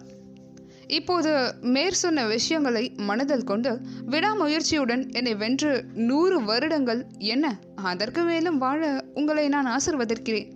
இப்போது 0.87 1.55
மேற் 1.61 1.93
சொன்ன 1.93 2.27
விஷயங்களை 2.27 2.93
மனதில் 2.97 3.45
கொண்டு 3.45 3.81
விடாமுயற்சியுடன் 4.11 5.13
என்னை 5.13 5.35
வென்று 5.35 5.85
நூறு 5.95 6.45
வருடங்கள் 6.45 7.07
என்ன? 7.19 7.59
அதற்கு 7.75 8.23
மேலும் 8.23 8.59
வாழ 8.59 9.05
உங்களை 9.15 9.49
நான் 9.49 9.79
ஆசிர்வதிக்கிறேன். 9.79 10.53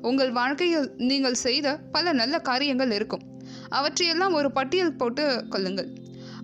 உங்கள் 0.00 0.32
வாழ்க்கையில் 0.32 0.92
நீங்கள் 0.96 1.34
செய்த 1.34 1.76
பல 1.76 2.12
நல்ல 2.12 2.38
காரியங்கள் 2.38 2.90
இருக்கும். 2.90 3.22
அவற்றையெல்லாம் 3.68 4.32
ஒரு 4.32 4.52
பட்டியல் 4.52 4.96
போட்டு 4.96 5.44
கொள்ளுங்கள். 5.48 5.88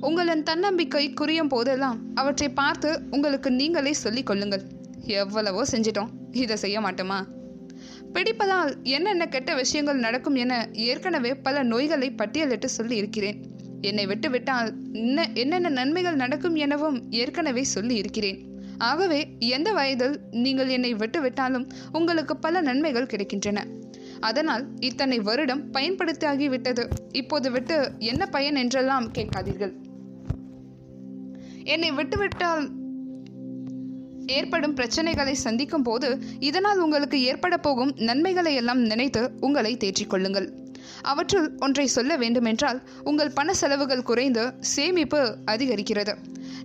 உங்களின் 0.01 0.43
தன்னம்பிக்கை 0.43 1.13
குறையும் 1.13 1.49
போதெல்லாம் 1.49 2.01
அவற்றை 2.15 2.49
பார்த்து 2.49 3.01
உங்களுக்கு 3.11 3.51
நீங்களே 3.51 3.93
சொல்லிக் 3.93 4.27
கொள்ளுங்கள். 4.27 4.63
எவ்வளவோ 5.05 5.63
செஞ்சிட்டோம். 5.63 6.09
இதை 6.33 6.57
செய்ய 6.57 6.81
மாட்டோமா? 6.81 7.35
பிடிப்பதால் 8.17 8.83
என்னென்ன 8.83 9.29
கெட்ட 9.29 9.55
விஷயங்கள் 9.55 9.99
நடக்கும் 9.99 10.35
என 10.35 10.69
ஏற்கனவே 10.73 11.35
பல 11.35 11.63
நோய்களை 11.63 12.11
பட்டியலிட்டு 12.11 12.65
சொல்லி 12.65 12.97
இருக்கிறேன் 12.97 13.39
என்னை 13.81 14.07
விட்டுவிட்டால் 14.07 14.73
என்ன 14.93 15.31
என்னென்ன 15.35 15.69
நன்மைகள் 15.69 16.15
நடக்கும் 16.15 16.55
எனவும் 16.55 17.11
ஏற்கனவே 17.11 17.63
சொல்லி 17.63 17.95
இருக்கிறேன் 17.95 18.55
ஆகவே 18.79 19.37
எந்த 19.39 19.73
வயதில் 19.73 20.21
நீங்கள் 20.31 20.69
என்னை 20.69 20.95
விட்டுவிட்டாலும் 20.95 21.67
உங்களுக்கு 21.93 22.37
பல 22.37 22.61
நன்மைகள் 22.61 23.07
கிடைக்கின்றன. 23.07 23.59
அதனால் 24.21 24.65
இத்தனை 24.81 25.19
வருடம் 25.19 25.73
பயன்படுத்தியாகிவிட்டது. 25.73 26.91
இப்போது 27.13 27.51
விட்டு 27.51 27.93
என்ன 27.99 28.27
பயன் 28.27 28.55
என்றெல்லாம் 28.55 29.13
கேட்காதீர்கள். 29.13 29.75
என்னை 31.65 31.93
விட்டுவிட்டால் 31.93 32.71
ஏற்படும் 34.27 34.77
பிரச்சனைகளை 34.77 35.33
சந்திக்கும் 35.33 35.83
போது 35.83 36.21
இதனால் 36.39 36.79
உங்களுக்கு 36.79 37.21
ஏற்பட 37.23 37.57
போகும் 37.57 37.93
நன்மைகளை 37.97 38.55
எல்லாம் 38.55 38.81
நினைத்து 38.81 39.31
உங்களை 39.41 39.77
தேற்றிக் 39.77 40.11
கொள்ளுங்கள் 40.11 40.53
அவற்றுள் 41.03 41.53
ஒன்றை 41.59 41.87
சொல்ல 41.87 42.17
வேண்டுமென்றால் 42.17 42.83
உங்கள் 43.05 43.31
பண 43.31 43.55
செலவுகள் 43.55 44.03
குறைந்து 44.03 44.53
சேமிப்பு 44.61 45.37
அதிகரிக்கிறது. 45.47 46.15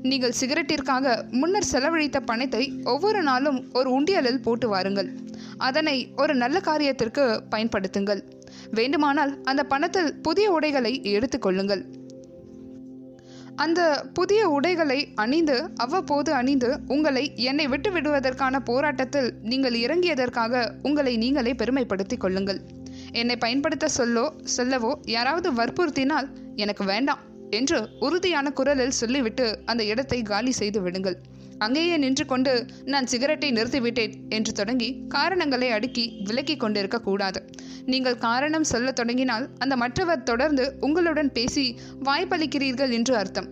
நீங்கள் 0.01 0.33
சிகரெட்டிற்காக 0.39 1.29
முன்னர் 1.31 1.69
செலவழித்த 1.71 2.19
பணத்தை 2.19 2.81
ஒவ்வொரு 2.83 3.23
நாளும் 3.23 3.69
ஒரு 3.73 3.99
உண்டியலில் 3.99 4.41
போட்டு 4.41 4.67
வாருங்கள். 4.67 5.09
அதனை 5.57 6.13
ஒரு 6.15 6.35
நல்ல 6.35 6.59
காரியத்திற்கு 6.59 7.41
பயன்படுத்துங்கள். 7.49 8.21
வேண்டுமானால் 8.71 9.43
அந்த 9.43 9.63
பணத்தில் 9.63 10.21
புதிய 10.21 10.51
உடைகளை 10.51 11.01
எடுத்துக்கொள்ளுங்கள் 11.03 11.85
அந்த 13.55 14.05
புதிய 14.13 14.49
உடைகளை 14.49 15.13
அணிந்து 15.15 15.69
அவ்வப்போது 15.75 16.33
அணிந்து 16.33 16.79
உங்களை 16.87 17.33
என்னை 17.35 17.67
விட்டு 17.67 17.91
விடுவதற்கான 17.91 18.59
போராட்டத்தில் 18.59 19.33
நீங்கள் 19.41 19.73
இறங்கியதற்காக 19.73 20.71
உங்களை 20.81 21.17
நீங்களே 21.17 21.53
பெருமைப்படுத்திக் 21.53 22.19
கொள்ளுங்கள். 22.19 22.61
என்னை 23.11 23.37
பயன்படுத்த 23.37 23.87
சொல்லோ 23.87 24.33
சொல்லவோ 24.43 24.99
யாராவது 25.05 25.51
வற்புறுத்தினால் 25.53 26.27
எனக்கு 26.55 26.83
வேண்டாம் 26.83 27.19
என்று 27.49 27.89
உறுதியான 27.99 28.51
குரலில் 28.51 28.91
சொல்லிவிட்டு 28.91 29.59
அந்த 29.65 29.83
இடத்தை 29.83 30.21
காலி 30.21 30.51
செய்து 30.51 30.81
விடுங்கள். 30.81 31.17
அங்கேயே 31.63 31.95
நின்று 31.97 32.25
கொண்டு 32.25 32.53
நான் 32.85 33.07
சிகரெட்டை 33.07 33.49
நிறுத்திவிட்டேன் 33.51 34.13
என்று 34.29 34.51
தொடங்கி 34.51 34.89
காரணங்களை 35.07 35.69
அடுக்கி 35.69 36.05
விலக்கி 36.23 36.55
கொண்டிருக்க 36.57 36.99
கூடாது. 37.01 37.39
நீங்கள் 37.85 38.17
காரணம் 38.17 38.63
சொல்ல 38.63 38.91
தொடங்கினால் 38.91 39.45
அந்த 39.57 39.75
மற்றவர் 39.75 40.23
தொடர்ந்து 40.23 40.65
உங்களுடன் 40.79 41.31
பேசி 41.31 41.65
வாய்ப்பளிக்கிறீர்கள் 42.03 42.91
என்று 42.91 43.15
அர்த்தம். 43.15 43.49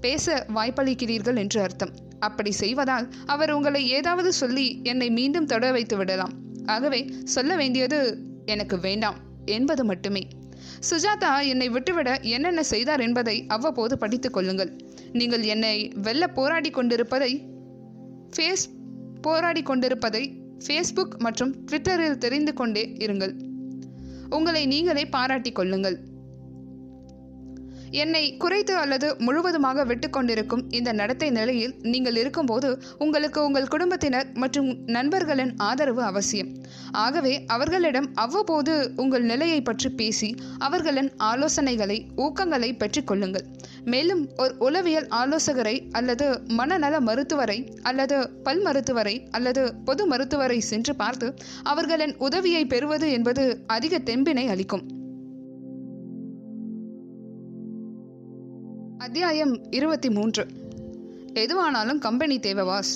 பேச 0.00 0.46
வாய்ப்பளிக்கிறீர்கள் 0.54 1.36
என்று 1.36 1.60
அர்த்தம். 1.60 1.94
அப்படி 2.18 2.50
செய்வதால் 2.52 3.06
அவர் 3.26 3.50
உங்களை 3.50 3.82
ஏதாவது 3.88 4.32
சொல்லி 4.32 4.66
என்னை 4.82 5.10
மீண்டும் 5.10 5.46
தொட 5.46 5.70
வைத்து 5.72 5.96
விடலாம். 5.96 6.34
ஆகவே 6.66 7.00
சொல்ல 7.24 7.52
வேண்டியது 7.56 8.00
எனக்கு 8.46 8.78
வேண்டாம் 8.80 9.18
என்பது 9.44 9.84
மட்டுமே. 9.84 10.22
சுஜாதா 10.90 11.32
என்னை 11.46 11.68
விட்டுவிட 11.68 12.10
என்னென்ன 12.34 12.62
செய்தார் 12.62 13.00
என்பதை 13.00 13.36
அவ்வப்போது 13.48 13.94
படித்துக் 13.98 14.32
கொள்ளுங்கள். 14.32 14.72
நீங்கள் 15.12 15.42
என்னை 15.42 15.90
வெல்ல 16.02 16.28
போராடி 16.28 16.70
கொண்டிருப்பதை 16.70 17.44
ஃபேஸ் 18.36 18.64
போராடி 19.20 19.62
கொண்டிருப்பதை 19.62 20.40
ஃபேஸ்புக் 20.66 21.18
மற்றும் 21.18 21.64
ட்விட்டரில் 21.66 22.18
தெரிந்து 22.18 22.52
கொண்டே 22.52 22.96
இருங்கள். 22.96 23.32
உங்களை 24.30 24.66
நீங்களே 24.66 25.06
பாராட்டிக் 25.06 25.54
கொள்ளுங்கள். 25.54 25.98
என்னை 27.90 28.36
குறைத்து 28.36 28.76
அல்லது 28.76 29.16
முழுவதுமாக 29.18 29.84
விட்டுக்கொண்டிருக்கும் 29.84 30.62
இந்த 30.70 30.92
நடத்தை 30.92 31.30
நிலையில் 31.30 31.74
நீங்கள் 31.82 32.16
இருக்கும்போது 32.16 32.82
உங்களுக்கு 32.98 33.44
உங்கள் 33.44 33.68
குடும்பத்தினர் 33.68 34.28
மற்றும் 34.34 34.84
நண்பர்களின் 34.86 35.56
ஆதரவு 35.56 36.02
அவசியம். 36.02 36.50
ஆகவே 36.92 37.44
அவர்களிடம் 37.46 38.14
அவ்வப்போது 38.14 38.92
உங்கள் 38.96 39.22
நிலையை 39.22 39.62
பற்றி 39.62 39.88
பேசி 39.88 40.34
அவர்களின் 40.58 41.10
ஆலோசனைகளை 41.18 41.98
ஊக்கங்களை 42.16 42.70
பெற்றுக்கொள்ளுங்கள் 42.76 43.46
மேலும் 43.84 44.28
ஒரு 44.36 44.54
உளவியல் 44.58 45.08
ஆலோசகரை 45.08 45.90
அல்லது 45.90 46.40
மனநல 46.46 47.00
மருத்துவரை 47.00 47.58
அல்லது 47.82 48.30
பல் 48.42 48.62
மருத்துவரை 48.62 49.28
அல்லது 49.30 49.74
பொது 49.84 50.06
மருத்துவரை 50.06 50.60
சென்று 50.60 50.96
பார்த்து 50.96 51.34
அவர்களின் 51.62 52.16
உதவியை 52.16 52.66
பெறுவது 52.66 53.10
என்பது 53.10 53.64
அதிக 53.66 53.98
தெம்பினை 53.98 54.48
அளிக்கும். 54.48 54.97
அத்தியாயம் 59.08 59.60
இருபத்தி 59.70 60.10
மூன்று 60.10 60.46
எதுவானாலும் 61.34 61.98
கம்பெனி 61.98 62.38
தேவை 62.38 62.64
வாஸ். 62.64 62.90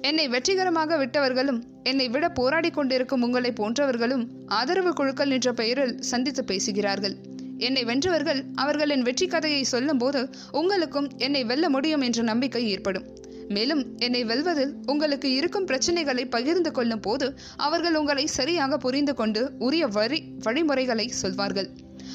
என்னை 0.00 0.28
வெற்றிகரமாக 0.28 1.06
விட்டவர்களும் 1.06 1.62
என்னை 1.82 2.08
விட 2.08 2.28
போராடி 2.28 2.70
கொண்டிருக்கும் 2.70 3.22
உங்களை 3.22 3.52
போன்றவர்களும் 3.52 4.26
ஆதரவு 4.46 4.92
குழுக்கள் 4.92 5.30
என்ற 5.30 5.52
பெயரில் 5.52 6.02
சந்தித்து 6.02 6.44
பேசுகிறார்கள். 6.44 7.16
என்னை 7.58 7.84
வென்றவர்கள் 7.84 8.44
அவர்களின் 8.54 9.02
வெற்றி 9.02 9.26
கதையை 9.26 9.62
சொல்லும்போது 9.62 10.28
உங்களுக்கும் 10.50 11.10
என்னை 11.16 11.44
வெல்ல 11.44 11.68
முடியும் 11.68 12.00
என்ற 12.00 12.22
நம்பிக்கை 12.22 12.70
ஏற்படும். 12.70 13.04
மேலும் 13.48 13.96
என்னை 13.98 14.24
வெல்வதில் 14.24 14.74
உங்களுக்கு 14.86 15.32
இருக்கும் 15.32 15.66
பிரச்சனைகளை 15.66 16.30
பகிர்ந்து 16.30 16.70
கொள்ளும் 16.70 17.00
போது 17.00 17.38
அவர்கள் 17.56 17.94
உங்களை 17.94 18.26
சரியாக 18.26 18.76
புரிந்து 18.76 19.14
கொண்டு 19.14 19.52
உரிய 19.58 19.86
வரி 19.86 20.24
வழிமுறைகளை 20.42 21.08
சொல்வார்கள். 21.08 21.70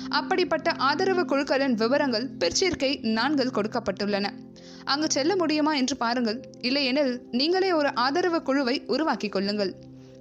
அப்படிப்பட்ட 0.08 0.72
ஆதரவு 0.72 1.26
குழுக்களின் 1.26 1.74
விவரங்கள் 1.74 2.30
பிற்சேர்க்கை 2.40 3.08
நான்கில் 3.08 3.56
கொடுக்கப்பட்டுள்ளன. 3.56 4.30
அங்கு 4.84 5.12
செல்ல 5.12 5.36
முடியுமா 5.36 5.74
என்று 5.76 5.98
பாருங்கள். 5.98 6.50
இல்லையெனில் 6.62 7.22
நீங்களே 7.32 7.74
ஒரு 7.74 7.96
ஆதரவு 7.96 8.42
குழுவை 8.42 8.84
உருவாக்கிக் 8.88 9.32
கொள்ளுங்கள். 9.32 9.76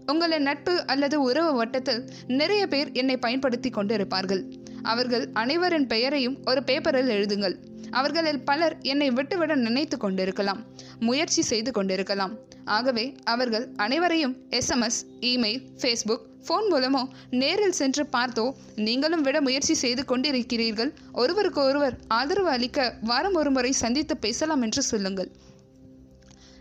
உங்களின் 0.06 0.42
நட்பு 0.42 0.86
அல்லது 0.86 1.22
உறவு 1.22 1.52
வட்டத்தில் 1.54 2.08
நிறைய 2.26 2.66
பேர் 2.66 2.92
என்னை 2.92 3.16
பயன்படுத்தி 3.16 3.70
கொண்டிருப்பார்கள். 3.70 4.52
அவர்கள் 4.82 5.28
அனைவரின் 5.32 5.86
பெயரையும் 5.86 6.38
ஒரு 6.46 6.62
பேப்பரில் 6.62 7.08
எழுதுங்கள். 7.08 7.56
அவர்களில் 7.90 8.44
பலர் 8.44 8.76
என்னை 8.82 9.10
விட்டுவிட 9.10 9.54
நினைத்து 9.54 9.96
கொண்டிருக்கலாம் 9.96 10.64
முயற்சி 11.00 11.42
செய்து 11.42 11.72
கொண்டிருக்கலாம். 11.72 12.34
ஆகவே 12.64 13.16
அவர்கள் 13.24 13.68
அனைவரையும் 13.76 14.36
எஸ்எம்எஸ் 14.50 15.00
இமெயில் 15.20 15.62
ஃபேஸ்புக் 15.80 16.26
ஃபோன் 16.46 16.66
மூலமோ 16.70 17.08
நேரில் 17.30 17.72
சென்று 17.72 18.06
பார்த்தோ 18.12 18.52
நீங்களும் 18.74 19.22
விட 19.22 19.40
முயற்சி 19.40 19.74
செய்து 19.74 20.04
கொண்டிருக்கிறீர்கள். 20.08 20.94
ஒருவருக்கு 21.12 21.60
ஒருவர் 21.60 21.98
ஆதரவு 22.08 22.48
அளிக்க 22.48 22.98
வாரம் 23.02 23.34
ஒரு 23.34 23.50
முறை 23.50 23.72
சந்தித்து 23.72 24.16
பேசலாம் 24.16 24.62
என்று 24.62 24.82
சொல்லுங்கள். 24.82 25.30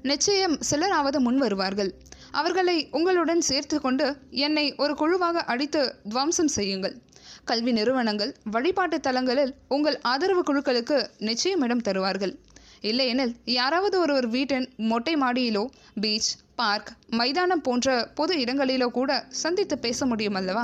நிச்சயம் 0.01 0.59
சிலராவது 0.69 1.19
முன் 1.19 1.37
வருவார்கள். 1.37 1.93
அவர்களை 2.31 2.87
உங்களுடன் 2.91 3.41
சேர்த்து 3.41 3.81
கொண்டு 3.81 4.17
என்னை 4.29 4.75
ஒரு 4.75 4.95
குழுவாக 4.95 5.43
அடித்து 5.43 5.95
துவம்சம் 6.09 6.47
செய்யுங்கள். 6.47 7.01
கல்வி 7.49 7.71
நிறுவனங்கள் 7.71 8.31
வழிபாட்டு 8.51 8.97
தலங்களில் 8.99 9.53
உங்கள் 9.75 9.97
ஆதரவு 10.11 10.43
குழுக்களுக்கு 10.43 10.97
நிச்சயம் 11.19 11.61
இடம் 11.61 11.85
தருவார்கள். 11.87 12.33
இல்லையெனில் 12.81 13.33
யாராவது 13.59 13.95
ஒருவர் 13.99 14.27
வீட்டின் 14.27 14.67
மொட்டை 14.89 15.13
மாடியிலோ 15.15 15.63
பீச் 16.01 16.31
பார்க் 16.55 16.89
மைதானம் 17.09 17.61
போன்ற 17.61 17.87
பொது 18.15 18.33
இடங்களிலோ 18.35 18.87
கூட 18.89 19.11
சந்தித்து 19.41 19.75
பேச 19.77 20.05
முடியும் 20.05 20.37
அல்லவா? 20.39 20.63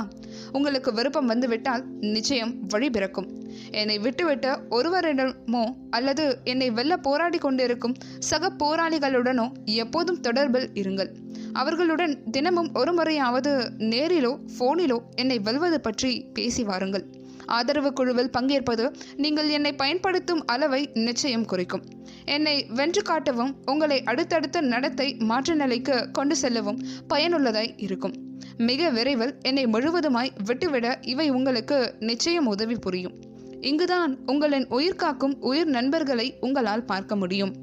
உங்களுக்கு 0.52 0.90
விருப்பம் 0.92 1.26
வந்துவிட்டால் 1.26 1.84
நிச்சயம் 2.14 2.52
வழி 2.68 2.88
பிறக்கும். 2.90 3.28
என்னை 3.70 3.96
விட்டுவிட்ட 3.98 4.46
ஒருவரிடமோ 4.70 5.64
அல்லது 5.90 6.24
என்னை 6.44 6.70
வெல்ல 6.70 6.96
போராடி 7.06 7.38
கொண்டிருக்கும் 7.38 7.96
சக 8.30 8.52
போராளிகளுடனோ 8.62 9.46
எப்போதும் 9.82 10.22
தொடர்பில் 10.22 10.68
இருங்கள். 10.82 11.12
அவர்களுடன் 11.54 12.30
தினமும் 12.30 12.70
ஒரு 12.74 12.92
முறையாவது 12.92 13.52
நேரிலோ 13.78 14.32
ஃபோனிலோ 14.54 14.98
என்னை 15.16 15.38
வெல்வது 15.38 15.80
பற்றி 15.80 16.10
பேசி 16.32 16.62
வாருங்கள். 16.62 17.04
ஆதரவு 17.46 17.92
குழுவில் 17.92 18.30
பங்கேற்பது 18.30 18.84
நீங்கள் 19.16 19.48
என்னை 19.48 19.72
பயன்படுத்தும் 19.72 20.42
அளவை 20.46 20.90
நிச்சயம் 20.92 21.44
குறைக்கும். 21.44 21.84
என்னை 22.24 22.66
வென்று 22.74 23.02
காட்டவும் 23.02 23.52
உங்களை 23.66 24.02
அடுத்தடுத்த 24.02 24.60
நடத்தை 24.60 25.14
மாற்ற 25.14 25.54
நிலைக்கு 25.54 26.10
கொண்டு 26.10 26.36
செல்லவும் 26.36 26.80
பயனுள்ளதாய் 27.14 27.74
இருக்கும். 27.76 28.14
மிக 28.56 28.90
விரைவில் 28.90 29.34
என்னை 29.42 29.66
முழுவதுமாய் 29.66 30.34
விட்டுவிட 30.44 30.98
இவை 31.02 31.30
உங்களுக்கு 31.30 31.94
நிச்சயம் 32.00 32.46
உதவி 32.46 32.76
புரியும். 32.76 33.14
இங்குதான் 33.60 34.18
உங்களின் 34.26 34.66
உயிர் 34.68 35.00
காக்கும் 35.02 35.36
உயிர் 35.40 35.66
நண்பர்களை 35.66 36.34
உங்களால் 36.40 36.84
பார்க்க 36.84 37.16
முடியும். 37.16 37.54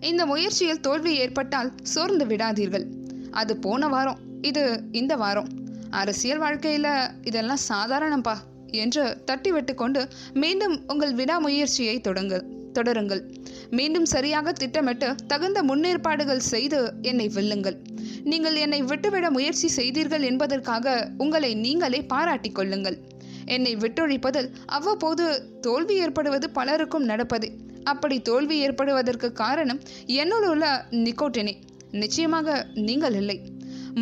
இந்த 0.00 0.26
முயற்சியில் 0.26 0.80
தோல்வி 0.80 1.16
ஏற்பட்டால் 1.16 1.72
சோர்ந்து 1.82 2.26
விடாதீர்கள். 2.26 2.84
அது 3.30 3.56
போன 3.56 3.88
வாரம் 3.88 4.18
இது 4.42 4.82
இந்த 4.92 5.16
வாரம். 5.16 5.48
அரசியல் 5.90 6.40
வாழ்க்கையில 6.40 7.10
இதெல்லாம் 7.22 7.64
சாதாரணப்பா 7.68 8.36
என்று 8.70 9.16
தட்டிவிட்டு 9.26 9.74
கொண்டு 9.74 10.08
மீண்டும் 10.32 10.82
உங்கள் 10.86 11.14
விடாமுயற்சியை 11.14 12.00
தொடங்க 12.00 12.44
தொடருங்கள். 12.72 13.22
மீண்டும் 13.70 14.04
சரியாக 14.04 14.52
திட்டமிட்டு 14.52 15.14
தகுந்த 15.26 15.62
முன்னேற்பாடுகள் 15.62 16.36
செய்து 16.36 16.92
என்னை 17.02 17.30
வெல்லுங்கள். 17.34 17.76
நீங்கள் 18.22 18.54
என்னை 18.54 18.82
விட்டுவிட 18.82 19.30
முயற்சி 19.30 19.68
செய்தீர்கள் 19.68 20.22
என்பதற்காக 20.22 21.10
உங்களை 21.18 21.54
நீங்களே 21.54 22.02
பாராட்டிக் 22.02 22.54
கொள்ளுங்கள். 22.54 22.98
என்னை 23.44 23.76
விட்டொழிப்பதில் 23.76 24.50
அவ்வப்போது 24.66 25.42
தோல்வி 25.60 25.94
ஏற்படுவது 25.94 26.50
பலருக்கும் 26.50 27.08
நடப்பதே. 27.08 27.50
அப்படி 27.92 28.16
தோல்வி 28.28 28.56
ஏற்படுவதற்கு 28.66 29.28
காரணம் 29.42 29.80
என்னுள் 30.22 30.48
உள்ள 30.52 30.66
நிக்கோட்டினே. 31.04 31.54
நிச்சயமாக 32.02 32.56
நீங்கள் 32.88 33.16
இல்லை. 33.20 33.38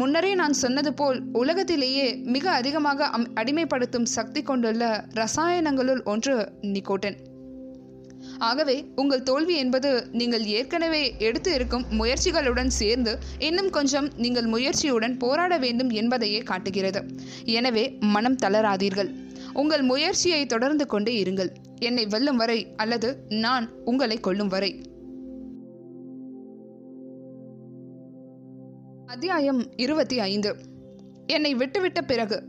முன்னரே 0.01 0.31
நான் 0.41 0.57
சொன்னது 0.63 0.91
போல் 1.01 1.19
உலகத்திலேயே 1.41 2.07
மிக 2.35 2.47
அதிகமாக 2.61 3.07
அம் 3.17 3.29
அடிமைப்படுத்தும் 3.41 4.11
சக்தி 4.17 4.43
கொண்டுள்ள 4.43 4.85
ரசாயனங்களுள் 5.21 6.03
ஒன்று 6.13 6.35
நிக்கோட்டின். 6.75 7.19
ஆகவே 8.49 8.75
உங்கள் 9.01 9.25
தோல்வி 9.29 9.55
என்பது 9.63 9.91
நீங்கள் 10.21 10.45
ஏற்கனவே 10.59 11.03
எடுத்து 11.19 11.51
இருக்கும் 11.55 11.85
முயற்சிகளுடன் 11.99 12.73
சேர்ந்து 12.81 13.13
இன்னும் 13.49 13.71
கொஞ்சம் 13.71 14.09
நீங்கள் 14.25 14.49
முயற்சியுடன் 14.55 15.15
போராட 15.19 15.59
வேண்டும் 15.65 15.91
என்பதையே 16.01 16.41
காட்டுகிறது. 16.51 17.03
எனவே 17.59 17.85
மனம் 18.15 18.41
தளராதீர்கள். 18.45 19.11
உங்கள் 19.55 19.83
முயற்சியை 19.83 20.47
தொடர்ந்து 20.47 20.87
கொண்டே 20.87 21.23
இருங்கள். 21.23 21.55
என்னை 21.81 22.07
வெல்லும் 22.07 22.37
வரை 22.37 22.75
அல்லது 22.77 23.25
நான் 23.29 23.71
உங்களை 23.85 24.21
கொல்லும் 24.21 24.49
வரை. 24.49 24.81
அத்தியாயம் 29.07 29.77
இருபத்தி 29.77 30.21
ஐந்து. 30.21 30.57
என்னை 31.27 31.55
விட்டுவிட்ட 31.55 32.03
பிறகு. 32.07 32.47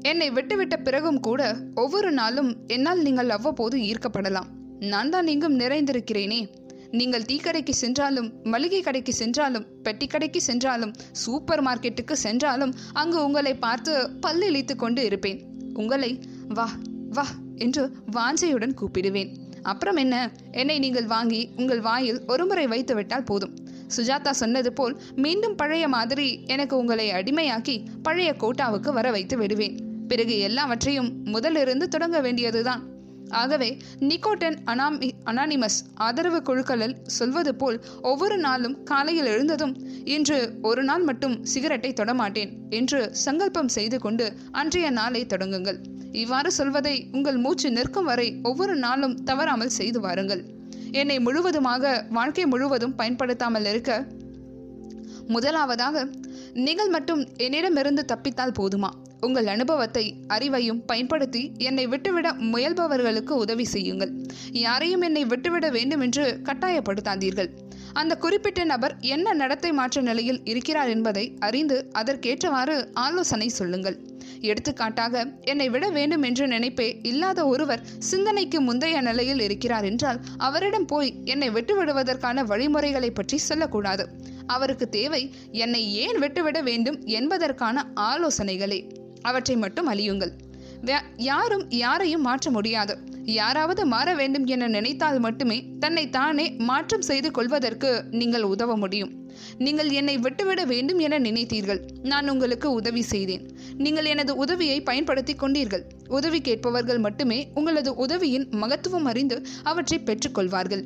என்னை 0.00 0.30
விட்டுவிட்ட 0.30 0.82
பிறகும் 0.82 1.20
கூட 1.20 1.56
ஒவ்வொரு 1.74 2.10
நாளும் 2.10 2.56
என்னால் 2.66 3.02
நீங்கள் 3.02 3.28
அவ்வப்போது 3.28 3.78
ஈர்க்கப்படலாம். 3.78 4.48
நான் 4.80 5.10
தான் 5.10 5.26
இங்கும் 5.26 5.58
நிறைந்திருக்கிறேனே. 5.58 6.48
நீங்கள் 6.90 7.24
டீ 7.26 7.36
கடைக்கு 7.36 7.74
சென்றாலும் 7.74 8.32
மளிகை 8.42 8.80
கடைக்கு 8.80 9.12
சென்றாலும் 9.12 9.66
பெட்டி 9.82 10.06
கடைக்கு 10.06 10.40
சென்றாலும் 10.40 10.92
சூப்பர் 11.12 11.62
மார்க்கெட்டுக்கு 11.62 12.12
சென்றாலும் 12.12 12.74
அங்கு 12.92 13.24
உங்களை 13.24 13.54
பார்த்து 13.54 14.10
பல்லிழித்து 14.26 14.76
கொண்டு 14.76 15.04
இருப்பேன். 15.04 15.47
உங்களை 15.78 16.20
வா 16.48 16.68
வா 17.10 17.26
என்று 17.56 17.90
வாஞ்சையுடன் 18.12 18.74
கூப்பிடுவேன். 18.74 19.34
அப்புறம் 19.62 19.96
என்ன? 19.96 20.30
என்னை 20.52 20.78
நீங்கள் 20.78 21.06
வாங்கி 21.06 21.50
உங்கள் 21.56 21.80
வாயில் 21.80 22.20
ஒருமுறை 22.26 22.66
வைத்து 22.66 22.94
விட்டால் 22.94 23.22
போதும். 23.22 23.54
சுஜாதா 23.96 24.30
சொன்னது 24.30 24.72
போல் 24.72 25.00
மீண்டும் 25.14 25.54
பழைய 25.54 25.88
மாதிரி 25.88 26.42
எனக்கு 26.46 26.76
உங்களை 26.76 27.10
அடிமையாக்கி 27.10 27.84
பழைய 28.02 28.34
கோட்டாவுக்கு 28.40 28.92
வர 28.92 29.10
வைத்து 29.10 29.36
விடுவேன். 29.36 29.76
பிறகு 30.08 30.38
எல்லாவற்றையும் 30.38 31.26
முதலிருந்து 31.26 31.88
தொடங்க 31.88 32.20
வேண்டியதுதான். 32.20 32.82
ஆகவே 33.28 33.68
நிக்கோட்டன் 34.00 34.56
அனாமி 34.64 35.08
அனானிமஸ் 35.24 35.78
ஆதரவு 35.94 36.42
குழுக்களில் 36.42 36.96
சொல்வது 37.04 37.54
போல் 37.54 37.78
ஒவ்வொரு 38.02 38.38
நாளும் 38.38 38.82
காலையில் 38.82 39.26
எழுந்ததும் 39.26 39.74
இன்று 40.04 40.58
ஒரு 40.62 40.84
நாள் 40.84 41.02
மட்டும் 41.02 41.44
சிகரெட்டை 41.44 41.92
தொடமாட்டேன் 41.92 42.52
என்று 42.70 43.00
சங்கல்பம் 43.12 43.68
செய்து 43.68 43.98
கொண்டு 43.98 44.26
அன்றைய 44.50 44.90
நாளை 44.90 45.26
தொடங்குங்கள். 45.26 45.78
இவ்வாறு 46.12 46.52
சொல்வதை 46.52 47.08
உங்கள் 47.12 47.36
மூச்சு 47.36 47.70
நிற்கும் 47.70 48.04
வரை 48.04 48.40
ஒவ்வொரு 48.42 48.76
நாளும் 48.76 49.24
தவறாமல் 49.24 49.76
செய்து 49.78 50.00
வாருங்கள். 50.00 50.44
என்னை 50.92 51.18
முழுவதுமாக 51.20 52.06
வாழ்க்கை 52.10 52.46
முழுவதும் 52.46 52.94
பயன்படுத்தாமல் 52.94 53.64
இருக்க 53.64 54.06
முதலாவதாக 55.28 56.06
நீங்கள் 56.54 56.88
மட்டும் 56.88 57.26
என்னிடமிருந்து 57.36 58.04
தப்பித்தால் 58.12 58.54
போதுமா? 58.58 58.90
உங்கள் 59.20 59.46
அனுபவத்தை 59.46 60.04
அறிவையும் 60.28 60.82
பயன்படுத்தி 60.86 61.52
என்னை 61.58 61.86
விட்டுவிட 61.86 62.28
முயல்பவர்களுக்கு 62.32 63.34
உதவி 63.44 63.64
செய்யுங்கள். 63.64 64.12
யாரையும் 64.64 65.00
என்னை 65.00 65.24
விட்டுவிட 65.24 65.70
வேண்டும் 65.70 66.00
என்று 66.00 66.26
கட்டாயப்படுத்தாதீர்கள். 66.48 67.50
அந்த 67.92 68.16
குறிப்பிட்ட 68.16 68.64
நபர் 68.64 68.94
என்ன 69.00 69.32
நடத்தை 69.32 69.72
மாற்ற 69.72 70.00
நிலையில் 70.00 70.40
இருக்கிறார் 70.44 70.88
என்பதை 70.88 71.24
அறிந்து 71.38 71.76
அதற்கேற்றவாறு 71.92 72.76
ஆலோசனை 72.92 73.48
சொல்லுங்கள். 73.48 73.96
எடுத்துக்காட்டாக 74.40 75.24
என்னை 75.44 75.70
விட 75.70 75.90
வேண்டும் 75.90 76.22
என்ற 76.22 76.46
நினைப்பே 76.46 76.88
இல்லாத 77.02 77.46
ஒருவர் 77.46 77.84
சிந்தனைக்கு 78.10 78.60
முந்தைய 78.60 79.00
நிலையில் 79.00 79.40
இருக்கிறார் 79.40 79.84
என்றால் 79.84 80.20
அவரிடம் 80.36 80.86
போய் 80.86 81.10
என்னை 81.24 81.48
விட்டுவிடுவதற்கான 81.50 82.44
வழிமுறைகளை 82.44 83.10
பற்றி 83.10 83.38
சொல்லக்கூடாது. 83.38 84.06
அவருக்கு 84.46 84.88
தேவை 84.88 85.22
என்னை 85.64 85.82
ஏன் 86.04 86.18
விட்டுவிட 86.18 86.58
வேண்டும் 86.62 87.00
என்பதற்கான 87.18 87.86
ஆலோசனைகளே. 88.10 88.80
அவற்றை 89.22 89.56
மட்டும் 89.56 89.90
அழியுங்கள். 89.92 90.32
யாரும் 91.16 91.64
யாரையும் 91.70 92.26
மாற்ற 92.28 92.50
முடியாது. 92.50 92.94
யாராவது 93.36 93.82
மாற 93.86 94.08
வேண்டும் 94.14 94.44
என 94.54 94.68
நினைத்தால் 94.68 95.18
மட்டுமே 95.18 95.56
தன்னை 95.80 96.04
தானே 96.10 96.44
மாற்றம் 96.68 97.06
செய்து 97.08 97.30
கொள்வதற்கு 97.30 97.90
நீங்கள் 98.10 98.42
உதவ 98.42 98.76
முடியும். 98.76 99.10
நீங்கள் 99.58 99.90
என்னை 99.90 100.14
விட்டுவிட 100.18 100.60
வேண்டும் 100.64 100.98
என 100.98 101.18
நினைத்தீர்கள். 101.18 101.80
நான் 102.02 102.30
உங்களுக்கு 102.30 102.68
உதவி 102.72 103.02
செய்தேன். 103.02 103.44
நீங்கள் 103.76 104.04
எனது 104.04 104.36
உதவியை 104.36 104.78
பயன்படுத்தி 104.82 105.34
கொண்டீர்கள். 105.34 105.84
உதவி 106.08 106.40
கேட்பவர்கள் 106.40 106.98
மட்டுமே 106.98 107.38
உங்களது 107.54 107.92
உதவியின் 107.94 108.48
மகத்துவம் 108.62 109.04
அறிந்து 109.04 109.38
அவற்றை 109.62 109.98
பெற்றுக்கொள்வார்கள். 109.98 110.84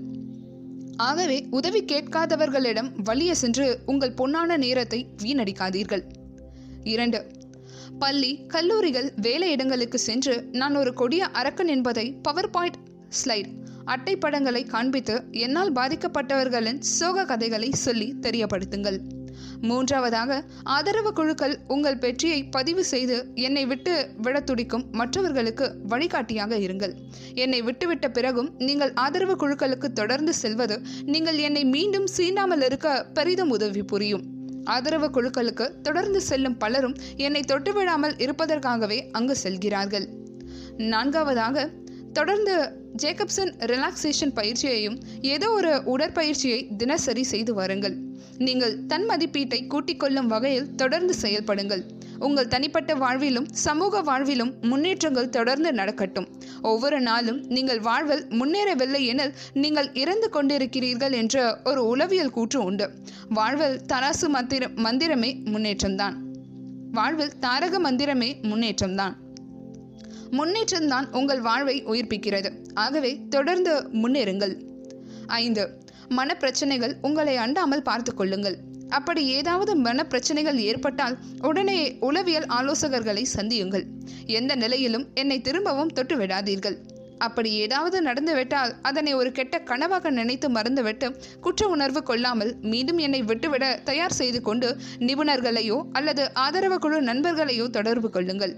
ஆகவே 0.97 1.39
உதவி 1.51 1.83
கேட்காதவர்களிடம் 1.85 2.91
வலிய 3.05 3.35
சென்று 3.35 3.69
உங்கள் 3.87 4.19
பொன்னான 4.23 4.57
நேரத்தை 4.57 5.07
வீணடிக்காதீர்கள். 5.23 6.05
இரண்டு 6.85 7.21
பள்ளி 7.99 8.45
கல்லூரிகள் 8.47 9.13
வேலையிடங்களுக்கு 9.23 9.95
சென்று 9.95 10.49
நான் 10.53 10.77
ஒரு 10.77 10.95
கொடிய 10.95 11.27
அரக்கன் 11.27 11.67
என்பதை 11.67 12.13
பவர் 12.23 12.51
பாயிண்ட் 12.51 12.77
ஸ்லைட் 13.09 13.47
அட்டைப்படங்களை 13.85 14.67
காண்பித்து 14.67 15.25
என்னால் 15.31 15.73
பாதிக்கப்பட்டவர்களின் 15.73 16.79
சோக 16.79 17.25
கதைகளை 17.25 17.71
சொல்லி 17.71 18.15
தெரியப்படுத்துங்கள். 18.21 18.99
மூன்றாவதாக 19.61 20.45
ஆதரவு 20.63 21.13
குழுக்கள் 21.13 21.59
உங்கள் 21.69 21.99
வெற்றியை 21.99 22.45
பதிவு 22.45 22.85
செய்து 22.85 23.33
என்னை 23.35 23.67
விட்டு 23.67 24.09
விட 24.23 24.41
துடிக்கும் 24.41 24.85
மற்றவர்களுக்கு 24.91 25.77
வழிகாட்டியாக 25.89 26.57
இருங்கள். 26.57 26.95
என்னை 27.35 27.63
விட்டுவிட்ட 27.63 28.09
பிறகும் 28.09 28.55
நீங்கள் 28.59 28.93
ஆதரவு 28.95 29.37
குழுக்களுக்கு 29.37 29.93
தொடர்ந்து 29.93 30.35
செல்வது 30.35 30.83
நீங்கள் 31.05 31.37
என்னை 31.37 31.65
மீண்டும் 31.65 32.07
சீண்டாமல் 32.17 32.65
இருக்க 32.65 33.07
பெரிதும் 33.15 33.51
உதவி 33.51 33.83
புரியும். 33.83 34.32
ஆதரவு 34.65 35.11
குழுக்களுக்கு 35.11 35.81
தொடர்ந்து 35.81 36.21
செல்லும் 36.21 36.57
பலரும் 36.57 36.97
என்னை 37.17 37.41
தொட்டுவிடாமல் 37.41 38.15
இருப்பதற்காகவே 38.17 39.09
அங்கு 39.11 39.37
செல்கிறார்கள். 39.37 40.09
நான்காவதாக 40.77 41.71
தொடர்ந்து 42.13 42.81
ஜேக்கப்சன் 43.03 43.53
ரிலாக்ஸேஷன் 43.59 44.35
பயிற்சியையும் 44.35 44.99
ஏதோ 45.21 45.51
ஒரு 45.51 45.83
உடற்பயிற்சியை 45.87 46.77
தினசரி 46.77 47.23
செய்து 47.23 47.55
வாருங்கள். 47.55 47.97
நீங்கள் 48.39 48.87
தன் 48.87 49.07
மதிப்பீட்டை 49.09 49.67
கூட்டிக் 49.67 50.01
கொள்ளும் 50.01 50.27
வகையில் 50.27 50.75
தொடர்ந்து 50.75 51.15
செயல்படுங்கள். 51.23 51.83
உங்கள் 52.23 52.49
தனிப்பட்ட 52.49 52.95
வாழ்விலும் 52.95 53.47
சமூக 53.51 54.03
வாழ்விலும் 54.03 54.53
முன்னேற்றங்கள் 54.61 55.29
தொடர்ந்து 55.29 55.73
நடக்கட்டும். 55.73 56.29
ஒவ்வொரு 56.63 57.01
நாளும் 57.01 57.41
நீங்கள் 57.47 57.81
வாழ்வில் 57.81 58.27
முன்னேறவில்லை 58.31 59.01
எனில் 59.05 59.35
நீங்கள் 59.53 59.93
இறந்து 59.93 60.29
கொண்டிருக்கிறீர்கள் 60.33 61.13
என்ற 61.13 61.61
ஒரு 61.65 61.87
உளவியல் 61.87 62.31
கூற்று 62.31 62.65
உண்டு. 62.65 62.87
வாழ்வில் 63.29 63.81
தராசு 63.93 64.29
மந்திர 64.29 64.69
மந்திரமே 64.77 65.31
முன்னேற்றம்தான். 65.45 66.15
வாழ்வில் 66.93 67.39
தாரக 67.41 67.81
மந்திரமே 67.81 68.31
முன்னேற்றம்தான். 68.43 69.15
முன்னேற்றம்தான் 70.31 71.07
உங்கள் 71.13 71.41
வாழ்வை 71.41 71.85
உயிர்ப்பிக்கிறது. 71.85 72.51
ஆகவே 72.75 73.21
தொடர்ந்து 73.31 73.73
முன்னேறுங்கள். 73.93 74.55
ஐந்து. 75.27 75.65
மனப்பிரச்சனைகள் 76.09 76.95
உங்களை 77.03 77.37
அண்டாமல் 77.37 77.87
பார்த்து 77.89 78.15
கொள்ளுங்கள். 78.15 78.57
அப்படி 78.99 79.23
ஏதாவது 79.39 79.73
மனப்பிரச்சனைகள் 79.83 80.59
ஏற்பட்டால் 80.71 81.17
உடனே 81.41 81.79
உளவியல் 82.01 82.49
ஆலோசகர்களை 82.59 83.25
சந்தியுங்கள். 83.37 83.85
எந்த 84.39 84.55
நிலையிலும் 84.55 85.07
என்னை 85.15 85.39
திரும்பவும் 85.41 85.95
தொட்டு 85.99 86.17
விடாதீர்கள் 86.17 86.79
அப்படி 87.27 87.51
ஏதாவது 87.65 87.97
நடந்துவிட்டால் 88.03 88.73
அதனை 88.83 89.13
ஒரு 89.15 89.31
கெட்ட 89.33 89.57
கனவாக 89.71 90.11
நினைத்து 90.11 90.49
மறந்துவிட்டு 90.51 91.09
குற்ற 91.41 91.69
உணர்வு 91.69 92.01
கொள்ளாமல் 92.03 92.53
மீண்டும் 92.63 92.99
என்னை 92.99 93.21
விட்டுவிட 93.23 93.65
தயார் 93.85 94.19
செய்து 94.21 94.41
கொண்டு 94.43 94.69
நிபுணர்களையோ 95.09 95.79
அல்லது 95.93 96.25
ஆதரவு 96.45 96.79
குழு 96.79 96.99
நண்பர்களையோ 97.03 97.67
தொடர்பு 97.71 98.11
கொள்ளுங்கள். 98.11 98.55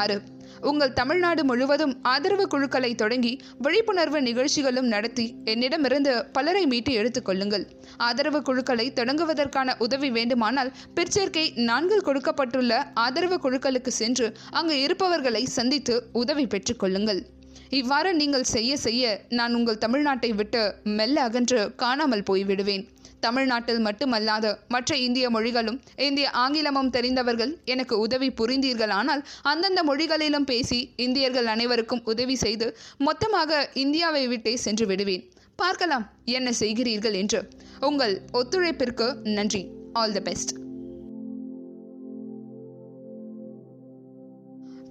ஆறு. 0.00 0.16
உங்கள் 0.62 0.92
தமிழ்நாடு 0.92 1.44
முழுவதும் 1.44 1.94
ஆதரவு 2.02 2.44
குழுக்களை 2.48 2.94
தொடங்கி 2.94 3.32
விழிப்புணர்வு 3.58 4.20
நிகழ்ச்சிகளும் 4.22 4.88
நடத்தி 4.88 5.26
என்னிடமிருந்து 5.44 6.12
பலரை 6.32 6.64
மீட்டு 6.66 6.92
எடுத்துக்கொள்ளுங்கள் 6.92 7.64
ஆதரவு 7.98 8.40
குழுக்களை 8.42 8.86
தொடங்குவதற்கான 9.00 9.76
உதவி 9.78 10.10
வேண்டுமானால் 10.10 10.72
பிற்சேர்க்கை 10.94 11.46
நான்கில் 11.62 12.02
கொடுக்கப்பட்டுள்ள 12.02 12.72
ஆதரவு 12.94 13.38
குழுக்களுக்கு 13.38 13.92
சென்று 13.92 14.28
அங்கு 14.50 14.80
இருப்பவர்களை 14.80 15.44
சந்தித்து 15.58 15.96
உதவி 16.12 16.46
பெற்றுக்கொள்ளுங்கள் 16.46 17.22
இவ்வாறு 17.70 18.10
நீங்கள் 18.14 18.50
செய்ய 18.54 18.72
செய்ய 18.76 19.04
நான் 19.28 19.54
உங்கள் 19.54 19.82
தமிழ்நாட்டை 19.84 20.30
விட்டு 20.34 20.62
மெல்ல 20.98 21.22
அகன்று 21.22 21.60
காணாமல் 21.76 22.26
போய்விடுவேன். 22.30 22.84
தமிழ்நாட்டில் 23.26 23.82
மட்டுமல்லாது 23.84 24.50
மற்ற 24.68 24.96
இந்திய 25.06 25.26
மொழிகளும் 25.30 25.78
இந்திய 26.08 26.30
ஆங்கிலமும் 26.44 26.90
தெரிந்தவர்கள் 26.90 27.52
எனக்கு 27.64 27.94
உதவி 27.98 28.28
புரிந்தீர்களானால் 28.40 29.22
அந்தந்த 29.42 29.82
மொழிகளிலும் 29.82 30.48
பேசி 30.50 30.80
இந்தியர்கள் 30.96 31.50
அனைவருக்கும் 31.54 32.02
உதவி 32.04 32.36
செய்து 32.44 32.68
மொத்தமாக 32.98 33.68
இந்தியாவை 33.84 34.24
விட்டே 34.32 34.54
சென்று 34.56 34.86
விடுவேன். 34.86 35.24
பார்க்கலாம் 35.56 36.04
என்ன 36.24 36.50
செய்கிறீர்கள் 36.60 37.16
என்று. 37.22 37.40
உங்கள் 37.80 38.14
ஒத்துழைப்பிற்கு 38.32 39.06
நன்றி. 39.36 39.62
All 39.92 40.12
the 40.12 40.20
best. 40.20 40.52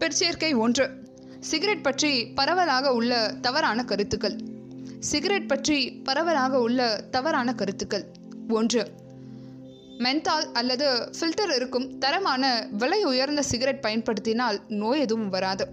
பிற்சேர்க்கை 0.02 0.52
ஒன்று. 0.58 0.86
சிகரெட் 1.39 1.86
பற்றி 1.88 2.12
பரவலாக 2.39 2.94
உள்ள 2.94 3.13
தவறான 3.41 3.84
கருத்துக்கள். 3.84 4.38
சிகரெட் 5.00 5.48
பற்றி 5.48 5.78
பரவலாக 6.08 6.60
உள்ள 6.60 6.82
தவறான 7.12 7.54
கருத்துக்கள். 7.54 8.06
ஒன்று. 8.52 8.84
மென்தால் 9.98 10.48
அல்லது 10.52 10.88
ஃபில்டர் 11.20 11.54
இருக்கும் 11.56 11.98
தரமான 11.98 12.68
விலை 12.72 13.04
உயர்ந்த 13.04 13.42
சிகரெட் 13.42 13.82
பயன்படுத்தினால் 13.82 14.60
நோய் 14.68 15.00
எதுவும் 15.00 15.30
வராது. 15.30 15.66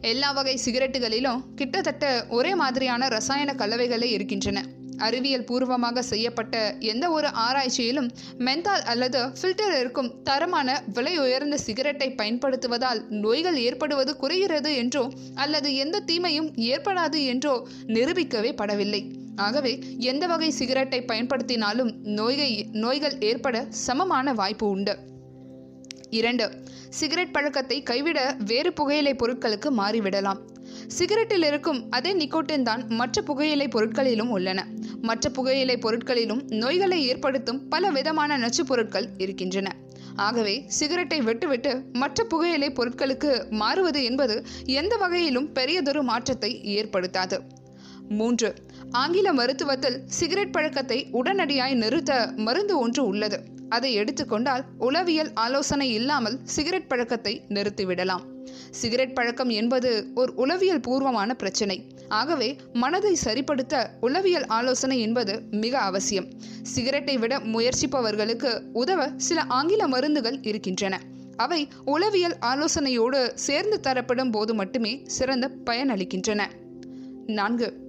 எல்லா 0.00 0.32
வகை 0.32 0.60
சிகரெட்டுகளிலும் 0.64 1.40
கிட்டத்தட்ட 1.56 2.26
ஒரே 2.28 2.54
மாதிரியான 2.54 3.08
ரசாயன 3.08 3.54
கலவைகளே 3.58 4.10
இருக்கின்றன. 4.10 4.64
அறிவியல் 4.98 5.44
பூர்வமாக 5.44 6.02
செய்யப்பட்ட 6.02 6.54
எந்த 6.78 7.10
ஒரு 7.10 7.28
ஆராய்ச்சியிலும் 7.28 8.08
மென்தால் 8.38 8.82
அல்லது 8.82 9.20
ஃபில்டர் 9.26 9.78
இருக்கும் 9.78 10.10
தரமான 10.22 10.82
விலை 10.94 11.18
உயர்ந்த 11.18 11.56
சிகரெட்டை 11.56 12.08
பயன்படுத்துவதால் 12.10 13.00
நோய்கள் 13.08 13.58
ஏற்படுவது 13.58 14.16
குறைகிறது 14.16 14.72
என்றோ 14.74 15.04
அல்லது 15.34 15.74
எந்த 15.74 16.00
தீமையும் 16.00 16.50
ஏற்படாது 16.54 17.24
என்றோ 17.24 17.54
நிரூபிக்கவே 17.86 18.52
படவில்லை. 18.52 19.02
ஆகவே 19.40 19.72
எந்த 19.98 20.24
வகை 20.26 20.50
சிகரெட்டை 20.50 21.00
பயன்படுத்தினாலும் 21.02 21.92
நோய்கள் 22.18 22.54
நோய்கள் 22.72 23.16
ஏற்பட 23.20 23.56
சமமான 23.86 24.32
வாய்ப்பு 24.32 24.66
உண்டு. 24.68 24.94
இரண்டு 26.10 26.46
சிகரெட் 26.90 27.32
பழக்கத்தை 27.32 27.76
கைவிட 27.82 28.20
வேறு 28.44 28.70
புகையிலை 28.72 29.12
பொருட்களுக்கு 29.14 29.68
மாறிவிடலாம். 29.78 30.40
சிகரெட்டில் 30.98 31.44
இருக்கும் 31.44 31.80
அதே 31.90 32.12
நிக்கோட்டின் 32.14 32.62
தான் 32.62 32.82
மற்ற 32.90 33.22
புகையிலை 33.22 33.66
பொருட்களிலும் 33.68 34.30
உள்ளன. 34.30 34.60
மற்ற 35.00 35.30
புகையிலை 35.30 35.76
பொருட்களிலும் 35.76 36.42
நோய்களை 36.54 36.98
ஏற்படுத்தும் 37.06 37.60
பல 37.68 37.90
விதமான 37.90 38.38
நச்சுப் 38.38 38.68
பொருட்கள் 38.68 39.08
இருக்கின்றன. 39.18 39.68
ஆகவே 40.16 40.54
சிகரெட்டை 40.78 41.20
விட்டுவிட்டு 41.20 41.72
மற்ற 41.92 42.24
புகையிலை 42.24 42.68
பொருட்களுக்கு 42.70 43.30
மாறுவது 43.50 44.00
என்பது 44.04 44.36
எந்த 44.78 44.96
வகையிலும் 44.96 45.48
பெரியதொரு 45.52 46.02
மாற்றத்தை 46.02 46.52
ஏற்படுத்தாது. 46.76 47.38
மூன்று 48.12 48.48
ஆங்கில 48.90 49.32
மருத்துவத்தில் 49.32 50.00
சிகரெட் 50.06 50.52
பழக்கத்தை 50.52 51.06
உடனடியாய் 51.12 51.74
நிறுத்த 51.74 52.32
மருந்து 52.36 52.78
ஒன்று 52.78 53.06
உள்ளது. 53.06 53.40
அதை 53.68 53.92
எடுத்துக்கொண்டால் 53.92 54.64
உளவியல் 54.78 55.30
ஆலோசனை 55.34 55.92
இல்லாமல் 55.92 56.38
சிகரெட் 56.44 56.86
பழக்கத்தை 56.86 57.42
நிறுத்திவிடலாம். 57.48 58.20
சிகரெட் 58.70 59.14
பழக்கம் 59.14 59.48
என்பது 59.48 60.06
ஒரு 60.14 60.34
உளவியல் 60.34 60.80
பூர்வமான 60.80 61.34
பிரச்சனை. 61.34 61.86
ஆகவே 62.08 62.56
மனதை 62.72 63.16
சரிப்படுத்த 63.24 63.86
உளவியல் 64.00 64.46
ஆலோசனை 64.46 65.00
என்பது 65.00 65.42
மிக 65.50 65.78
அவசியம். 65.78 66.26
சிகரெட்டை 66.62 67.18
விட 67.18 67.38
முயற்சிப்பவர்களுக்கு 67.38 68.62
உதவ 68.72 69.10
சில 69.16 69.42
ஆங்கில 69.42 69.86
மருந்துகள் 69.86 70.42
இருக்கின்றன. 70.42 71.00
அவை 71.36 71.68
உளவியல் 71.84 72.36
ஆலோசனையோடு 72.40 73.30
சேர்ந்து 73.34 73.80
தரப்படும் 73.80 74.30
போது 74.30 74.54
மட்டுமே 74.54 75.00
சிறந்த 75.06 75.50
பயனளிக்கின்றன. 75.66 76.44
நான்கு 77.26 77.88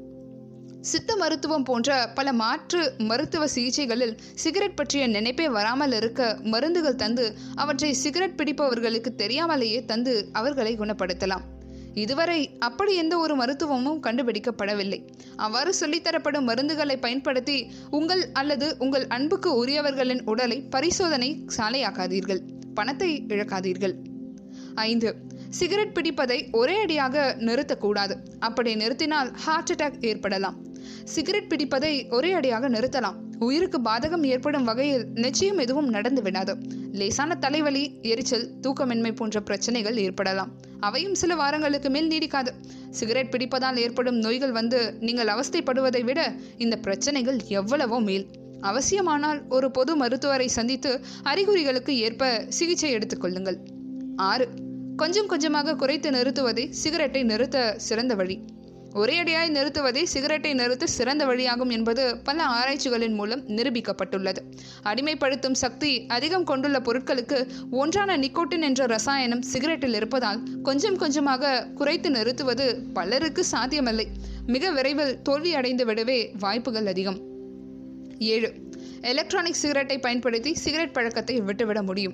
சித்த 0.82 1.16
மருத்துவம் 1.16 1.64
போன்ற 1.64 2.12
பல 2.16 2.34
மாற்று 2.34 2.94
மருத்துவ 2.98 3.46
சிகிச்சைகளில் 3.46 4.18
சிகரெட் 4.34 4.76
பற்றிய 4.76 5.08
நினைப்பே 5.08 5.50
வராமல் 5.50 5.92
இருக்க 5.92 6.40
மருந்துகள் 6.44 6.96
தந்து 6.96 7.36
அவற்றை 7.56 7.94
சிகரெட் 7.94 8.36
பிடிப்பவர்களுக்கு 8.36 9.16
தெரியாமலேயே 9.16 9.86
தந்து 9.86 10.30
அவர்களை 10.32 10.78
குணப்படுத்தலாம். 10.78 11.42
இதுவரை 11.94 12.50
அப்படி 12.60 12.96
எந்த 12.96 13.18
ஒரு 13.18 13.36
மருத்துவமும் 13.36 14.04
கண்டுபிடிக்கப்படவில்லை. 14.04 15.08
அவ்வாறு 15.36 15.74
சொல்லித்தரப்படும் 15.80 16.48
மருந்துகளை 16.48 16.98
பயன்படுத்தி 17.00 17.72
உங்கள் 17.90 18.30
அல்லது 18.34 18.76
உங்கள் 18.80 19.08
அன்புக்கு 19.08 19.56
உரியவர்களின் 19.56 20.24
உடலை 20.26 20.62
பரிசோதனை 20.62 21.46
சாலையாக்காதீர்கள். 21.58 22.42
பணத்தை 22.74 23.26
இழக்காதீர்கள். 23.28 23.94
ஐந்து. 24.76 25.16
சிகரெட் 25.50 25.96
பிடிப்பதை 25.98 26.52
ஒரே 26.52 26.76
அடியாக 26.82 27.36
நிறுத்தக்கூடாது. 27.40 28.16
அப்படி 28.40 28.76
நிறுத்தினால் 28.76 29.34
ஹார்ட் 29.34 29.72
அட்டாக் 29.76 30.06
ஏற்படலாம். 30.06 30.70
சிகரெட் 31.04 31.54
பிடிப்பதை 31.54 32.10
ஒரே 32.10 32.32
அடியாக 32.32 32.70
நிறுத்தலாம். 32.70 33.14
உயிருக்கு 33.40 33.80
பாதகம் 33.80 34.26
ஏற்படும் 34.26 34.64
வகையில் 34.64 35.08
நிச்சயம் 35.14 35.58
எதுவும் 35.58 35.88
நடந்து 35.88 36.22
விடாது. 36.22 36.58
லேசான 36.92 37.36
தலைவலி 37.36 38.00
எரிச்சல் 38.02 38.50
தூக்கமின்மை 38.62 39.16
போன்ற 39.16 39.42
பிரச்சனைகள் 39.42 39.98
ஏற்படலாம். 39.98 40.52
அவையும் 40.80 41.16
சில 41.16 41.36
வாரங்களுக்கு 41.36 41.90
மேல் 41.90 42.08
நீடிக்காது. 42.08 42.48
சிகரெட் 42.90 43.32
பிடிப்பதால் 43.32 43.78
ஏற்படும் 43.78 44.16
நோய்கள் 44.16 44.52
வந்து 44.52 44.94
நீங்கள் 45.00 45.28
அவஸ்தைப்படுவதை 45.28 46.04
விட 46.04 46.34
இந்த 46.58 46.78
பிரச்சனைகள் 46.78 47.40
எவ்வளவோ 47.48 48.00
மேல். 48.00 48.28
அவசியமானால் 48.62 49.42
ஒரு 49.50 49.72
பொது 49.72 49.96
மருத்துவரை 49.96 50.48
சந்தித்து 50.48 51.00
அறிகுறிகளுக்கு 51.24 51.90
ஏற்ப 51.90 52.46
சிகிச்சை 52.50 52.96
எடுத்துக்கொள்ளுங்கள் 52.96 53.58
ஆறு. 54.16 54.50
கொஞ்சம் 54.96 55.28
கொஞ்சமாக 55.28 55.76
குறைத்து 55.76 56.12
நிறுத்துவதே 56.12 56.70
சிகரெட்டை 56.70 57.24
நிறுத்த 57.24 57.74
சிறந்த 57.78 58.16
வழி. 58.16 58.44
ஒரேயடியாய் 58.96 59.50
நிறுத்துவதே 59.50 60.04
சிகரெட்டை 60.04 60.54
நிறுத்த 60.54 60.88
சிறந்த 60.88 61.26
வழியாகும் 61.26 61.72
என்பது 61.72 62.18
பல 62.18 62.44
ஆராய்ச்சிகளின் 62.46 63.14
மூலம் 63.14 63.48
நிரூபிக்கப்பட்டுள்ளது. 63.48 64.38
அடிமைப்படுத்தும் 64.84 65.52
சக்தி 65.52 66.06
அதிகம் 66.08 66.44
கொண்டுள்ள 66.44 66.80
பொருட்களுக்கு 66.80 67.48
ஒன்றான 67.72 68.18
நிக்கோட்டின் 68.18 68.62
என்ற 68.62 68.86
ரசாயனம் 68.86 69.44
சிகரெட்டில் 69.54 69.96
இருப்பதால் 69.96 70.44
கொஞ்சம் 70.64 70.98
கொஞ்சமாக 70.98 71.68
குறைத்து 71.76 72.10
நிறுத்துவது 72.10 72.84
பலருக்கு 72.94 73.44
சாத்தியமில்லை. 73.44 74.08
மிக 74.46 74.72
விரைவில் 74.72 75.22
தோல்வி 75.22 75.56
அடைந்து 75.56 75.86
விடவே 75.86 76.32
வாய்ப்புகள் 76.40 76.86
அதிகம். 76.86 77.20
ஏழு. 78.20 78.54
எலக்ட்ரானிக் 79.02 79.54
சிகரெட்டை 79.54 80.00
பயன்படுத்தி 80.00 80.54
சிகரெட் 80.54 80.94
பழக்கத்தை 80.94 81.42
விட்டுவிட 81.42 81.84
முடியும். 81.84 82.14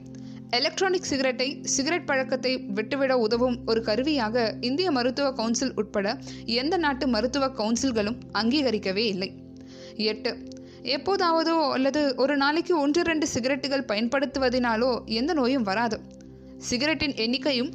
எலக்ட்ரானிக் 0.49 1.03
சிகரெட்டை 1.03 1.59
சிகரெட் 1.63 2.05
பழக்கத்தை 2.05 2.57
விட்டுவிட 2.57 3.17
உதவும் 3.17 3.61
ஒரு 3.65 3.81
கருவியாக 3.81 4.55
இந்திய 4.61 4.91
மருத்துவ 4.91 5.31
கவுன்சில் 5.31 5.71
உட்பட 5.75 6.17
எந்த 6.45 6.77
நாட்டு 6.77 7.07
மருத்துவ 7.07 7.47
கவுன்சில்களும் 7.47 8.15
அங்கீகரிக்கவே 8.33 9.05
இல்லை. 9.05 9.33
எட்டு. 9.95 10.37
எப்போதாவதோ 10.83 11.71
அல்லது 11.71 12.15
ஒரு 12.15 12.37
நாளைக்கு 12.37 12.79
ஒன்று 12.79 13.01
ரெண்டு 13.01 13.27
சிகரெட்டுகள் 13.33 13.85
பயன்படுத்துவதினாலோ 13.87 15.05
எந்த 15.05 15.33
நோயும் 15.33 15.63
வராது. 15.63 15.99
சிகரெட்டின் 16.69 17.15
எண்ணிக்கையும் 17.15 17.71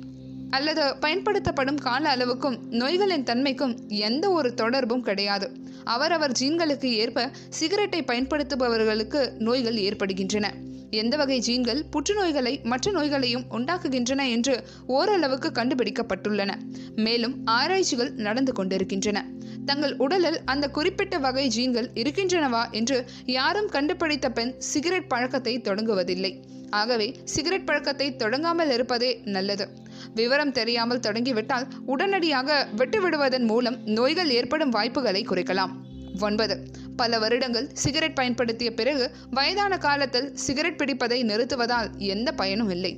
அல்லது 0.51 0.97
பயன்படுத்தப்படும் 0.97 1.77
கால 1.77 2.17
அளவுக்கும் 2.17 2.59
நோய்களின் 2.71 3.23
தன்மைக்கும் 3.23 3.89
எந்த 3.89 4.31
ஒரு 4.31 4.55
தொடர்பும் 4.55 5.03
கிடையாது. 5.03 5.51
அவரவர் 5.85 6.33
ஜீன்களுக்கு 6.41 6.85
ஏற்ப 6.85 7.31
சிகரெட்டை 7.49 8.03
பயன்படுத்துபவர்களுக்கு 8.03 9.33
நோய்கள் 9.39 9.77
ஏற்படுகின்றன. 9.77 10.55
எந்த 10.93 11.17
வகை 11.17 11.43
ஜீன்கள் 11.47 11.85
புற்றுநோய்களை 11.91 12.63
மற்ற 12.63 12.91
நோய்களையும் 12.91 13.45
உண்டாக்குகின்றன 13.51 14.29
என்று 14.29 14.65
ஓரளவுக்கு 14.87 15.49
கண்டுபிடிக்கப்பட்டுள்ளன. 15.49 16.51
மேலும் 16.97 17.37
ஆராய்ச்சிகள் 17.45 18.13
நடந்து 18.13 18.53
கொண்டிருக்கின்றன. 18.53 19.25
தங்கள் 19.65 19.95
உடலில் 19.97 20.41
அந்த 20.45 20.69
குறிப்பிட்ட 20.69 21.19
வகை 21.19 21.51
ஜீன்கள் 21.57 21.89
இருக்கின்றனவா 21.95 22.71
என்று 22.71 23.05
யாரும் 23.25 23.69
கண்டுபிடித்த 23.69 24.31
பெண் 24.31 24.55
சிகரெட் 24.59 25.09
பழக்கத்தை 25.09 25.59
தொடங்குவதில்லை. 25.59 26.33
ஆகவே 26.71 27.17
சிகரெட் 27.25 27.67
பழக்கத்தை 27.67 28.17
தொடங்காமல் 28.17 28.73
இருப்பதே 28.73 29.21
நல்லது. 29.25 29.69
விவரம் 30.15 30.53
தெரியாமல் 30.53 31.01
தொடங்கிவிட்டால் 31.01 31.67
உடனடியாக 31.87 32.69
விட்டுவிடுவதன் 32.77 33.47
மூலம் 33.47 33.79
நோய்கள் 33.85 34.31
ஏற்படும் 34.31 34.71
வாய்ப்புகளை 34.71 35.25
குறைக்கலாம். 35.25 35.73
ஒன்பது. 36.21 36.67
பல 37.03 37.19
வருடங்கள் 37.23 37.69
சிகரெட் 37.83 38.19
பயன்படுத்திய 38.19 38.71
பிறகு 38.81 39.05
வயதான 39.31 39.79
காலத்தில் 39.87 40.29
சிகரெட் 40.45 40.81
பிடிப்பதை 40.83 41.19
நிறுத்துவதால் 41.31 41.89
எந்த 42.15 42.29
பயனும் 42.41 42.71
இல்லை. 42.77 42.93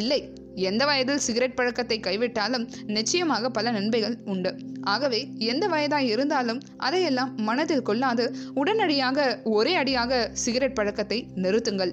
இல்லை 0.00 0.20
எந்த 0.68 0.82
வயதில் 0.90 1.22
சிகரெட் 1.26 1.56
பழக்கத்தை 1.58 1.96
கைவிட்டாலும் 2.06 2.64
நிச்சயமாக 2.96 3.50
பல 3.56 3.70
நன்மைகள் 3.76 4.16
உண்டு. 4.32 4.50
ஆகவே 4.94 5.20
எந்த 5.50 5.64
வயதாய் 5.74 6.08
இருந்தாலும் 6.14 6.60
அதையெல்லாம் 6.86 7.30
மனதில் 7.48 7.86
கொள்ளாது 7.88 8.24
உடனடியாக 8.54 9.28
ஒரே 9.56 9.72
அடியாக 9.74 10.20
சிகரெட் 10.44 10.76
பழக்கத்தை 10.78 11.18
நிறுத்துங்கள். 11.44 11.92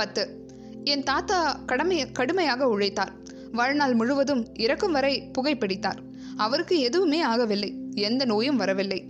பத்து 0.00 0.24
என் 0.92 1.04
தாத்தா 1.10 1.40
கடமை 1.70 1.98
கடுமையாக 2.12 2.68
உழைத்தார். 2.74 3.12
வாழ்நாள் 3.58 3.94
முழுவதும் 3.94 4.42
இறக்கும் 4.64 4.96
வரை 4.96 5.14
புகைப்பிடித்தார் 5.36 6.00
அவருக்கு 6.44 6.76
எதுவுமே 6.88 7.20
ஆகவில்லை. 7.26 7.70
எந்த 8.08 8.22
நோயும் 8.24 8.60
வரவில்லை. 8.62 9.00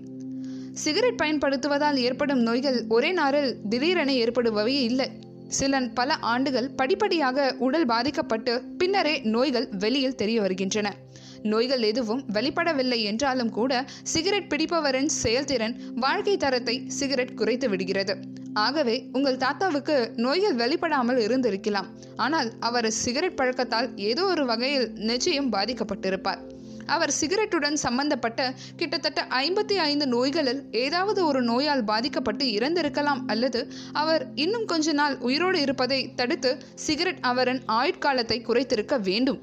சிகரெட் 0.83 1.21
பயன்படுத்துவதால் 1.23 1.97
ஏற்படும் 1.97 2.39
நோய்கள் 2.39 2.85
ஒரே 2.89 3.13
நாளில் 3.13 3.51
திடீரென 3.69 4.13
ஏற்படுபவை 4.13 4.75
இல்லை. 4.89 5.07
சில 5.49 5.81
பல 5.99 6.15
ஆண்டுகள் 6.15 6.71
படிப்படியாக 6.71 7.55
உடல் 7.59 7.87
பாதிக்கப்பட்டு 7.87 8.53
பின்னரே 8.79 9.21
நோய்கள் 9.25 9.69
வெளியில் 9.79 10.15
தெரிய 10.15 10.41
வருகின்றன. 10.41 10.95
நோய்கள் 11.43 11.83
எதுவும் 11.83 12.23
வெளிப்படவில்லை 12.33 12.99
என்றாலும் 13.03 13.51
கூட 13.51 13.73
சிகரெட் 14.03 14.49
பிடிப்பவரின் 14.53 15.11
செயல்திறன் 15.23 15.75
வாழ்க்கை 15.95 16.37
தரத்தை 16.37 16.85
சிகரெட் 16.89 17.35
குறைத்து 17.35 17.69
விடுகிறது. 17.69 18.17
ஆகவே 18.53 18.97
உங்கள் 19.13 19.37
தாத்தாவுக்கு 19.37 19.97
நோய்கள் 20.17 20.57
வெளிப்படாமல் 20.57 21.21
இருந்திருக்கலாம். 21.27 21.89
ஆனால் 22.17 22.51
அவர் 22.61 22.91
சிகரெட் 22.91 23.39
பழக்கத்தால் 23.41 23.91
ஏதோ 23.97 24.25
ஒரு 24.25 24.45
வகையில் 24.45 24.93
நிச்சயம் 24.93 25.53
பாதிக்கப்பட்டிருப்பார். 25.53 26.43
அவர் 26.87 27.15
சிகரெட்டுடன் 27.21 27.73
சம்பந்தப்பட்ட 27.73 28.55
கிட்டத்தட்ட 28.77 29.27
ஐம்பத்தி 29.31 29.73
ஐந்து 29.73 30.07
நோய்களில் 30.07 30.63
ஏதாவது 30.73 31.25
ஒரு 31.25 31.43
நோயால் 31.43 31.85
பாதிக்கப்பட்டு 31.85 32.45
இறந்திருக்கலாம் 32.45 33.21
அல்லது 33.27 33.73
அவர் 33.93 34.27
இன்னும் 34.35 34.65
கொஞ்ச 34.65 34.93
நாள் 34.93 35.19
உயிரோடு 35.19 35.61
இருப்பதை 35.61 36.15
தடுத்து 36.15 36.59
சிகரெட் 36.75 37.19
அவரின் 37.21 37.63
ஆயுட்காலத்தை 37.69 38.43
குறைத்திருக்க 38.43 38.99
வேண்டும். 38.99 39.43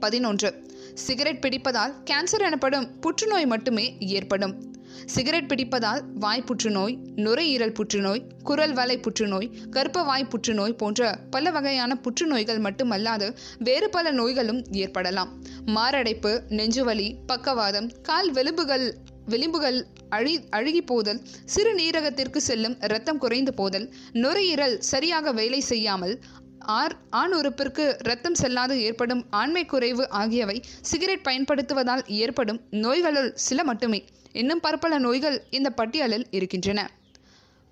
பதினொன்று. 0.00 0.64
சிகரெட் 0.94 1.44
பிடிப்பதால் 1.46 1.94
கேன்சர் 2.04 2.38
எனப்படும் 2.38 3.00
புற்றுநோய் 3.00 3.46
மட்டுமே 3.46 3.96
ஏற்படும். 4.00 4.75
சிகரெட் 5.04 5.48
பிடிப்பதால் 5.52 6.02
வாய் 6.14 6.44
புற்றுநோய் 6.44 6.98
நுரையீரல் 7.16 7.72
புற்றுநோய் 7.72 8.22
குரல் 8.42 8.72
வலை 8.72 8.98
புற்றுநோய் 8.98 9.50
கர்ப்பவாய் 9.70 10.28
புற்றுநோய் 10.28 10.72
போன்ற 10.72 11.18
பல 11.30 11.50
வகையான 11.50 11.96
புற்றுநோய்கள் 11.96 12.58
மட்டுமல்லாது 12.58 13.36
வேறு 13.58 13.88
பல 13.88 14.10
நோய்களும் 14.10 14.62
ஏற்படலாம். 14.72 15.32
மாரடைப்பு 15.64 16.42
நெஞ்சுவலி 16.48 17.14
பக்கவாதம் 17.26 17.90
கால் 18.02 18.30
வெலும்புகள் 18.30 18.94
விளிம்புகள் 19.28 19.84
அழி 20.08 20.40
அழுகி 20.50 20.82
போதல் 20.82 21.20
சிறுநீரகத்திற்கு 21.54 22.36
செல்லும் 22.36 22.76
இரத்தம் 22.80 23.18
குறைந்து 23.18 23.54
போதல் 23.54 23.92
நுரையீரல் 24.12 24.78
சரியாக 24.78 25.32
வேலை 25.32 25.60
செய்யாமல் 25.60 26.20
ஆர் 26.58 26.96
ஆண் 27.10 27.32
உறுப்பிற்கு 27.32 27.96
இரத்தம் 27.98 28.34
செல்லாது 28.34 28.80
ஏற்படும் 28.80 29.26
ஆண்மை 29.30 29.64
குறைவு 29.66 30.10
ஆகியவை 30.10 30.62
சிகரெட் 30.80 31.26
பயன்படுத்துவதால் 31.26 32.06
ஏற்படும் 32.06 32.60
நோய்களுள் 32.70 33.32
சில 33.34 33.64
மட்டுமே. 33.64 34.04
இன்னும் 34.36 34.60
பற்பல 34.60 34.98
நோய்கள் 34.98 35.42
இந்த 35.50 35.70
பட்டியலில் 35.70 36.26
இருக்கின்றன. 36.30 36.90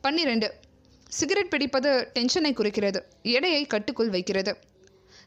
பன்னிரண்டு. 0.01 0.55
சிகரெட் 1.09 1.49
பிடிப்பது 1.49 2.11
டென்ஷனை 2.15 2.53
குறைக்கிறது. 2.53 3.01
எடையை 3.23 3.67
கட்டுக்குள் 3.67 4.09
வைக்கிறது. 4.09 4.57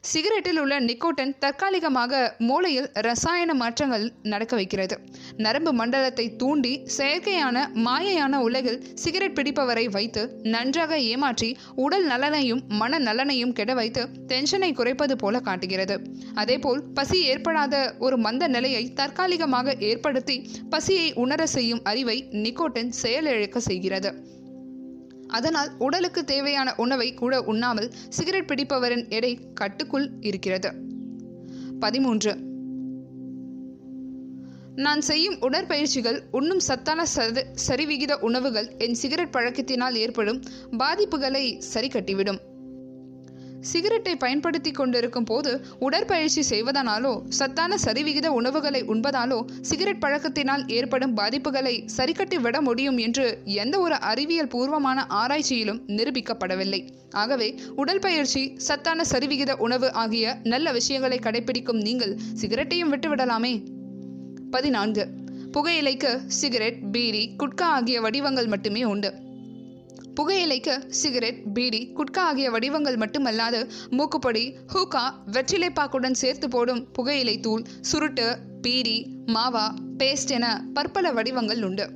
சிகரெட்டில் 0.02 0.58
உள்ள 0.58 0.80
நிக்கோட்டன் 0.80 1.32
தற்காலிகமாக 1.38 2.36
மூளையில் 2.38 2.88
ரசாயன 3.06 3.54
மாற்றங்கள் 3.54 4.12
நடக்க 4.22 4.56
வைக்கிறது. 4.56 4.96
நரம்பு 5.36 5.72
மண்டலத்தை 5.72 6.36
தூண்டி 6.36 6.72
செயற்கையான 6.96 7.66
மாயையான 7.86 8.40
உலகில் 8.40 8.80
சிகரெட் 8.94 9.36
பிடிப்பவரை 9.38 9.86
வைத்து 9.90 10.40
நன்றாக 10.42 10.98
ஏமாற்றி 10.98 11.50
உடல் 11.74 12.06
நலனையும் 12.06 12.62
மன 12.68 12.98
நலனையும் 12.98 13.52
கெட 13.52 13.74
வைத்து 13.74 14.04
டென்ஷனை 14.26 14.72
குறைப்பது 14.72 15.16
போல 15.16 15.40
காட்டுகிறது. 15.40 15.98
அதேபோல் 16.34 16.82
பசி 16.94 17.20
ஏற்படாத 17.24 17.94
ஒரு 17.98 18.18
மந்த 18.18 18.48
நிலையை 18.48 18.92
தற்காலிகமாக 18.92 19.76
ஏற்படுத்தி 19.78 20.50
பசியை 20.70 21.12
உணர 21.14 21.46
செய்யும் 21.46 21.84
அறிவை 21.84 22.28
நிக்கோட்டன் 22.32 22.92
செயலிழக்க 23.02 23.58
செய்கிறது. 23.58 24.36
அதனால் 25.28 25.70
உடலுக்கு 25.78 26.24
தேவையான 26.24 26.74
உணவை 26.76 27.14
கூட 27.14 27.42
உண்ணாமல் 27.42 27.90
சிகரெட் 28.08 28.50
பிடிப்பவரின் 28.50 29.08
எடை 29.08 29.38
கட்டுக்குள் 29.54 30.10
இருக்கிறது. 30.20 30.72
பதிமூன்று. 31.80 32.46
நான் 34.74 35.00
செய்யும் 35.00 35.36
உடற்பயிற்சிகள் 35.40 36.22
உண்ணும் 36.30 36.58
சத்தான 36.58 37.04
சத 37.16 37.44
சரிவிகித 37.68 38.12
உணவுகள் 38.20 38.68
என் 38.78 38.94
சிகரெட் 38.94 39.34
பழக்கத்தினால் 39.34 39.94
ஏற்படும் 39.94 40.42
பாதிப்புகளை 40.78 41.58
சரி 41.58 41.88
கட்டிவிடும் 41.88 42.40
சிகரெட்டை 43.70 44.14
பயன்படுத்தி 44.16 44.70
கொண்டிருக்கும் 44.70 45.26
போது 45.30 45.50
உடற்பயிற்சி 45.86 46.42
செய்வதனாலோ 46.50 47.12
சத்தான 47.38 47.76
சரிவிகித 47.84 48.26
உணவுகளை 48.38 48.80
உண்பதாலோ 48.94 49.38
சிகரெட் 49.60 50.02
பழக்கத்தினால் 50.04 50.64
ஏற்படும் 50.78 51.16
பாதிப்புகளை 51.16 51.74
சரிக்கட்டி 51.96 52.38
விட 52.40 52.56
முடியும் 52.60 52.98
என்று 53.06 53.26
எந்த 53.44 53.76
ஒரு 53.80 53.96
அறிவியல் 54.10 54.52
பூர்வமான 54.54 55.06
ஆராய்ச்சியிலும் 55.22 55.80
நிரூபிக்கப்படவில்லை. 55.98 56.80
ஆகவே 57.22 57.48
உடற்பயிற்சி 57.76 58.42
சத்தான 58.68 59.04
சரிவிகித 59.12 59.52
உணவு 59.66 59.90
ஆகிய 59.92 60.36
நல்ல 60.44 60.72
விஷயங்களை 60.72 61.20
கடைபிடிக்கும் 61.22 61.80
நீங்கள் 61.88 62.16
சிகரெட்டையும் 62.42 62.92
விட்டுவிடலாமே 62.94 63.54
பதினான்கு. 64.50 65.06
புகையிலைக்கு 65.54 66.10
சிகரெட் 66.40 66.82
பீடி 66.92 67.24
குட்கா 67.38 67.68
ஆகிய 67.76 68.00
வடிவங்கள் 68.00 68.46
மட்டுமே 68.46 68.84
உண்டு. 68.84 69.10
புகையிலைக்கு 70.18 70.88
சிகரெட் 70.88 71.52
பீடி 71.54 71.92
குட்கா 71.96 72.18
ஆகிய 72.18 72.50
வடிவங்கள் 72.50 72.96
மட்டுமல்லாது 72.96 73.68
மூக்குப்பொடி 73.90 74.54
ஹூக்கா 74.74 75.02
வெற்றிலைப்பாக்குடன் 75.32 76.18
சேர்த்து 76.22 76.48
போடும் 76.48 76.90
புகையிலை 76.92 77.40
தூள் 77.40 77.64
சுருட்டு 77.80 78.36
பீடி 78.62 79.08
மாவா 79.26 79.74
பேஸ்ட் 79.98 80.28
என 80.28 80.64
பற்பல 80.74 81.12
வடிவங்கள் 81.12 81.62
உண்டு. 81.62 81.90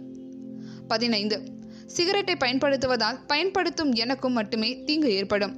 பதினைந்து. 0.89 1.41
சிகரெட்டை 1.87 2.35
பயன்படுத்துவதால் 2.35 3.19
பயன்படுத்தும் 3.27 3.93
எனக்கும் 3.93 4.33
மட்டுமே 4.33 4.85
தீங்கு 4.85 5.11
ஏற்படும். 5.11 5.55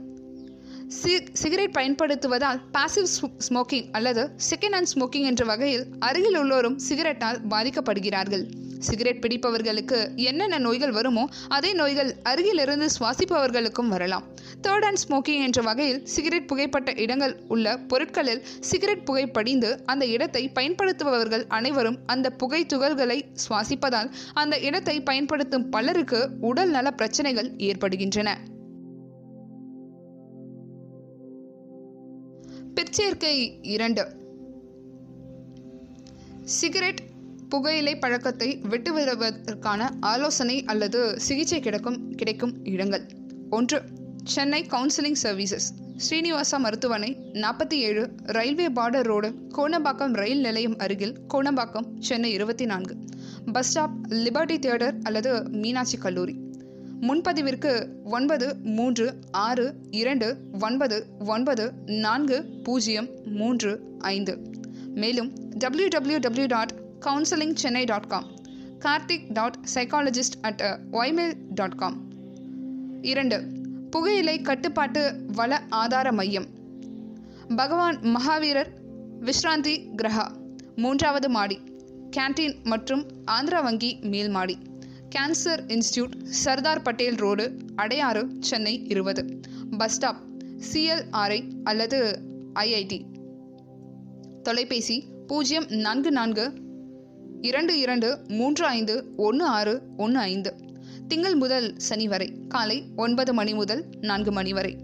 சி 0.88 1.12
சிகரெட் 1.32 1.76
பயன்படுத்துவதால் 1.78 2.58
பாசிவ் 2.72 3.12
ஸ்மோக்கிங் 3.48 3.88
அல்லது 3.92 4.30
செகண்ட் 4.50 4.74
ஹேண்ட் 4.76 4.92
ஸ்மோக்கிங் 4.94 5.28
என்ற 5.30 5.44
வகையில் 5.44 5.86
அருகில் 5.98 6.38
உள்ளோரும் 6.38 6.78
சிகரெட்டால் 6.88 7.40
பாதிக்கப்படுகிறார்கள். 7.50 8.44
சிகரெட் 8.88 9.22
பிடிப்பவர்களுக்கு 9.24 9.98
என்னென்ன 10.28 10.58
நோய்கள் 10.66 10.94
வருமோ 10.98 11.24
அதே 11.48 11.70
நோய்கள் 11.72 12.10
அருகிலிருந்து 12.22 12.86
சுவாசிப்பவர்களுக்கும் 12.98 13.90
வரலாம். 13.94 14.24
தேர்ட் 14.62 14.86
அண்ட் 14.88 15.02
ஸ்மோக்கிங் 15.04 15.42
என்ற 15.46 15.62
வகையில் 15.62 16.00
சிகரெட் 16.14 16.48
புகைப்பட்ட 16.50 16.92
இடங்கள் 17.04 17.34
உள்ள 17.48 17.76
பொருட்களில் 17.92 18.42
சிகரெட் 18.70 19.04
புகை 19.04 19.26
படிந்து 19.26 19.70
அந்த 19.92 20.04
இடத்தை 20.06 20.42
பயன்படுத்துபவர்கள் 20.54 21.44
அனைவரும் 21.58 21.98
அந்த 22.06 22.30
புகை 22.42 22.62
துகள்களை 22.74 23.18
சுவாசிப்பதால் 23.44 24.10
அந்த 24.34 24.54
இடத்தை 24.68 24.96
பயன்படுத்தும் 25.02 25.68
பலருக்கு 25.68 26.20
உடல் 26.40 26.74
நல 26.76 26.90
பிரச்சனைகள் 26.90 27.50
ஏற்படுகின்றன. 27.68 28.30
பிற்சேர்க்கை 32.76 33.34
இரண்டு. 33.74 34.04
சிகரெட் 36.58 37.02
புகையிலை 37.54 37.96
பழக்கத்தை 37.96 38.60
விட்டுவிடுவதற்கான 38.70 39.88
ஆலோசனை 40.00 40.64
அல்லது 40.64 41.20
சிகிச்சை 41.20 41.60
கிடைக்கும் 41.60 42.14
கிடைக்கும் 42.14 42.64
இடங்கள். 42.64 43.04
ஒன்று 43.50 43.82
சென்னை 44.24 44.66
கவுன்சிலிங் 44.70 45.20
சர்வீசஸ். 45.22 45.66
ஸ்ரீனிவாசா 45.96 46.58
மருத்துவமனை 46.58 47.16
நாற்பத்தி 47.32 47.72
ஏழு 47.72 48.10
railway 48.22 48.66
border 48.68 49.02
road 49.02 49.34
Konambakkam 49.48 50.12
rail 50.12 50.40
நிலையம் 50.40 50.76
அருகில் 50.78 51.16
கோணம்பாக்கம் 51.34 51.86
சென்னை 51.98 52.32
இருபத்தி 52.32 52.64
நான்கு. 52.64 52.96
பஸ் 53.52 53.68
ஸ்டாப் 53.68 53.94
லிபர்டி 54.08 54.58
தியேட்டர் 54.58 54.94
அல்லது 55.02 55.48
மீனாட்சி 55.48 55.98
கல்லூரி. 55.98 56.36
முன்பதிவிற்கு 57.00 57.88
ஒன்பது 58.04 58.56
மூன்று 58.62 59.14
ஆறு 59.30 59.74
இரண்டு 59.90 60.36
ஒன்பது 60.60 61.06
ஒன்பது 61.18 61.72
நான்கு 61.86 62.44
பூஜ்ஜியம் 62.64 63.08
மூன்று 63.24 63.80
ஐந்து. 63.98 64.36
மேலும் 64.94 65.32
W 65.58 65.88
W 65.88 66.18
W 66.18 66.46
dot 66.46 66.82
counselling 67.06 67.54
Chennai 67.54 67.84
dot 67.84 68.06
com 68.06 68.26
Karthik 68.78 69.32
dot 69.32 69.58
psychologist 69.74 70.36
at 70.40 70.62
ymail 70.92 71.36
dot 71.54 71.74
com 71.74 71.96
இரண்டு 73.02 73.36
புகையிலை 73.90 74.40
கட்டுப்பாட்டு 74.40 75.02
வள 75.32 75.62
ஆதார 75.68 76.12
மையம். 76.12 76.48
பகவான் 77.56 77.98
மகாவீரர் 78.00 78.70
விஸ்ராந்தி 79.20 79.74
கிரஹா 79.96 80.26
மூன்றாவது 80.76 81.30
மாடி 81.30 81.58
கேண்டீன் 82.10 82.56
மற்றும் 82.62 83.06
ஆந்திரா 83.30 83.62
வங்கி 83.62 83.98
மேல் 84.02 84.28
மாடி 84.28 84.56
cancer 85.10 85.62
institute 85.66 86.14
Sardar 86.44 86.82
Patel 86.82 87.14
road 87.14 87.44
Adyar 87.76 88.22
Chennai 88.40 88.84
இருபது 88.86 89.22
பஸ் 89.78 89.92
ஸ்டாப் 89.92 90.20
சிஎல்ஆர்ஐ 90.72 91.40
அல்லது 91.64 91.98
ஐஐடி 92.54 93.00
தொலைபேசி 94.42 94.96
பூஜ்ஜியம் 95.26 95.66
நான்கு 95.66 96.12
நான்கு 96.12 96.44
இரண்டு 97.44 97.78
இரண்டு 97.78 98.24
மூன்று 98.28 98.66
ஐந்து 98.66 98.94
ஒன்று 99.16 99.44
ஆறு 99.44 99.82
ஒன்று 99.96 100.18
ஐந்து. 100.18 100.54
திங்கள் 101.08 101.34
முதல் 101.34 101.74
சனி 101.78 102.08
வரை 102.08 102.28
காலை 102.48 102.84
ஒன்பது 102.96 103.34
மணி 103.34 103.54
முதல் 103.54 103.84
நான்கு 104.00 104.32
மணி 104.32 104.52
வரை. 104.52 104.76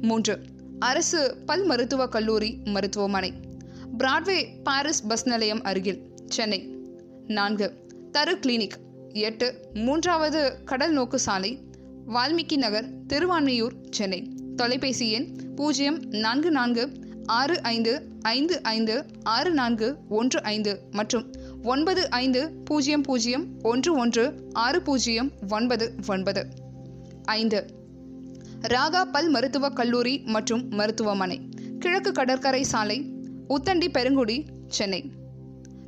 மூன்று 0.00 0.40
அரசு 0.78 1.36
பல் 1.46 1.64
மருத்துவக் 1.64 2.12
கல்லூரி 2.12 2.58
மருத்துவமனை 2.64 3.32
பிராட்வே 3.98 4.38
பாரிஸ் 4.64 5.06
பஸ் 5.06 5.26
நிலையம் 5.26 5.62
அருகில் 5.62 6.00
சென்னை. 6.26 6.60
நான்கு 7.26 7.66
தரு 8.12 8.34
கிளினிக் 8.44 8.78
எட்டு 9.08 9.64
மூன்றாவது 9.74 10.64
கடல் 10.64 10.92
நோக்கு 10.92 11.18
சாலை 11.18 11.58
வால்மீகி 12.06 12.56
நகர் 12.56 12.88
திருவான்மையூர் 13.06 13.76
சென்னை. 13.90 14.20
தொலைபேசி 14.56 15.10
எண் 15.10 15.28
பூஜ்ஜியம் 15.56 16.00
நான்கு 16.02 16.50
நான்கு 16.50 16.92
ஆறு 17.26 17.62
ஐந்து 17.62 17.92
ஐந்து 18.20 18.62
ஐந்து 18.62 19.04
ஆறு 19.22 19.50
நான்கு 19.50 19.96
ஒன்று 20.08 20.42
ஐந்து 20.42 20.80
மற்றும் 20.90 21.26
ஒன்பது 21.62 22.10
ஐந்து 22.10 22.50
பூஜ்ஜியம் 22.64 23.02
பூஜ்ஜியம் 23.02 23.46
ஒன்று 23.62 23.96
ஒன்று 23.96 24.50
ஆறு 24.52 24.82
பூஜ்ஜியம் 24.82 25.32
ஒன்பது 25.48 25.94
ஒன்பது. 26.06 26.46
ஐந்து. 27.24 27.66
ராகா 28.60 29.04
பல் 29.04 29.28
மருத்துவக் 29.28 29.76
கல்லூரி 29.76 30.22
மற்றும் 30.26 30.68
மருத்துவமனை 30.68 31.40
கிழக்கு 31.78 32.12
கடற்கரை 32.12 32.62
சாலை 32.62 32.98
உத்தண்டி 33.48 33.90
பெருங்குடி 33.90 34.46
சென்னை. 34.66 35.04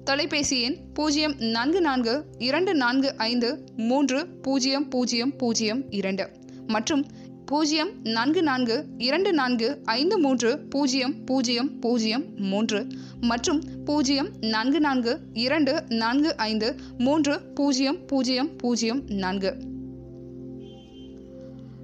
தொலைபேசி 0.04 0.62
எண் 0.62 0.76
பூஜ்ஜியம் 0.94 1.34
நான்கு 1.38 1.80
நான்கு 1.80 2.24
இரண்டு 2.38 2.74
நான்கு 2.74 3.14
ஐந்து 3.16 3.64
மூன்று 3.76 4.26
பூஜ்ஜியம் 4.26 4.88
பூஜ்ஜியம் 4.88 5.36
பூஜ்ஜியம் 5.36 5.90
இரண்டு 5.90 6.28
மற்றும் 6.66 7.06
பூஜ்ஜியம் 7.46 7.90
நான்கு 8.02 8.42
நான்கு 8.42 8.84
இரண்டு 8.98 9.32
நான்கு 9.32 9.82
ஐந்து 9.84 10.18
மூன்று 10.18 10.58
பூஜ்ஜியம் 10.68 11.24
பூஜ்ஜியம் 11.24 11.80
பூஜ்ஜியம் 11.80 12.24
மூன்று 12.36 12.86
மற்றும் 13.30 13.60
பூஜ்ஜியம் 13.84 14.30
நான்கு 14.40 14.80
நான்கு 14.80 15.12
இரண்டு 15.32 15.72
நான்கு 15.88 16.36
ஐந்து 16.36 16.68
மூன்று 16.98 17.34
பூஜ்ஜியம் 17.54 17.98
பூஜ்ஜியம் 18.06 18.56
பூஜ்ஜியம் 18.56 19.02
நான்கு. 19.22 19.50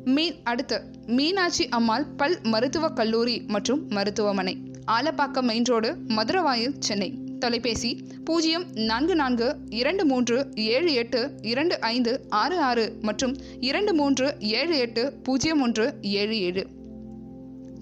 மீன் 0.05 0.37
அடுத்து 0.42 0.79
மீனாட்சி 1.07 1.68
அம்மாள் 1.68 2.07
பல் 2.16 2.38
மருத்துவக் 2.42 2.96
கல்லூரி 2.96 3.37
மற்றும் 3.46 3.87
மருத்துவமனை 3.88 4.55
ஆலப்பாக்கம் 4.87 5.48
மெயின் 5.51 5.64
ரோடு 5.64 5.90
மதுரவாயில் 6.16 6.77
சென்னை. 6.79 7.11
தொலைபேசி 7.38 7.90
பூஜ்ஜியம் 8.24 8.64
நான்கு 8.90 9.16
நான்கு 9.16 9.48
இரண்டு 9.70 10.05
மூன்று 10.05 10.37
ஏழு 10.55 10.92
எட்டு 10.92 11.20
இரண்டு 11.42 11.81
ஐந்து 11.81 12.14
ஆறு 12.42 12.59
ஆறு 12.61 12.87
மற்றும் 13.03 13.37
இரண்டு 13.61 13.94
மூன்று 13.94 14.37
ஏழு 14.40 14.77
எட்டு 14.79 15.12
பூஜ்ஜியம் 15.24 15.61
ஒன்று 15.61 15.87
ஏழு 16.03 16.38
ஏழு. 16.40 16.64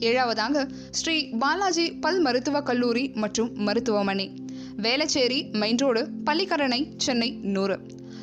ஏழாவதாக 0.00 0.68
ஸ்ரீ 0.90 1.28
பாலாஜி 1.38 1.92
பல் 1.92 2.20
மருத்துவக் 2.20 2.66
கல்லூரி 2.66 3.10
மற்றும் 3.14 3.52
மருத்துவமனை 3.56 4.35
வேளச்சேரி 4.83 5.52
மெயின் 5.52 5.77
ரோடு 5.77 6.08
பள்ளிக்கரணை 6.27 6.92
சென்னை 6.96 7.38
நூறு. 7.42 7.81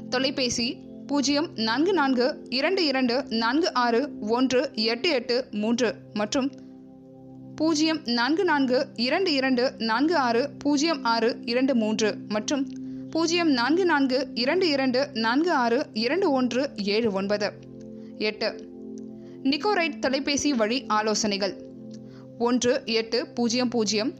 தொலைபேசி 0.09 0.77
பூஜ்ஜியம் 1.07 1.49
நான்கு 1.55 1.93
நான்கு 1.93 2.45
இரண்டு 2.49 2.85
இரண்டு 2.85 3.23
நான்கு 3.29 3.73
ஆறு 3.73 4.09
ஒன்று 4.19 4.71
எட்டு 4.75 5.09
எட்டு 5.09 5.47
மூன்று 5.51 5.95
மற்றும் 6.13 6.51
பூஜ்ஜியம் 7.55 8.01
நான்கு 8.05 8.43
நான்கு 8.43 8.87
இரண்டு 8.95 9.33
இரண்டு 9.33 9.73
நான்கு 9.77 10.15
ஆறு 10.17 10.49
பூஜ்ஜியம் 10.59 11.03
ஆறு 11.03 11.37
இரண்டு 11.45 11.75
மூன்று 11.75 12.15
மற்றும் 12.27 12.63
பூஜ்ஜியம் 13.11 13.51
நான்கு 13.51 13.85
நான்கு 13.85 14.27
இரண்டு 14.33 14.69
இரண்டு 14.69 15.09
நான்கு 15.13 15.51
ஆறு 15.51 15.85
இரண்டு 15.93 16.31
ஒன்று 16.31 16.69
ஏழு 16.83 17.11
ஒன்பது. 17.11 17.51
எட்டு. 18.17 18.72
நிக்கோரைட் 19.43 19.99
தொலைபேசி 19.99 20.53
வழி 20.53 20.85
ஆலோசனைகள். 20.87 21.53
ஒன்று 22.39 22.81
எட்டு 22.85 23.27
பூஜ்ஜியம் 23.27 23.69
பூஜ்ஜியம் 23.69 24.13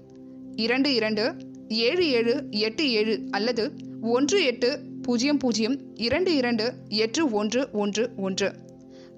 இரண்டு 0.55 0.93
இரண்டு 0.93 1.35
ஏழு 1.67 2.07
ஏழு 2.09 2.47
எட்டு 2.49 2.91
ஏழு 2.91 3.27
அல்லது 3.31 3.71
ஒன்று 4.01 4.43
எட்டு 4.43 4.69
பூஜ்ஜியம் 5.01 5.37
பூஜ்ஜியம் 5.37 5.95
இரண்டு 5.95 6.35
இரண்டு 6.35 6.73
எட்டு 6.87 7.29
ஒன்று 7.29 7.69
ஒன்று 7.71 8.09
ஒன்று. 8.17 8.53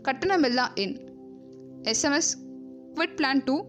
கட்டணமில்லா 0.04 0.68
எண். 0.76 0.96
எஸ்எம்எஸ் 1.82 2.32
குவிட் 2.96 3.16
பிளான் 3.16 3.42
டூ 3.46 3.66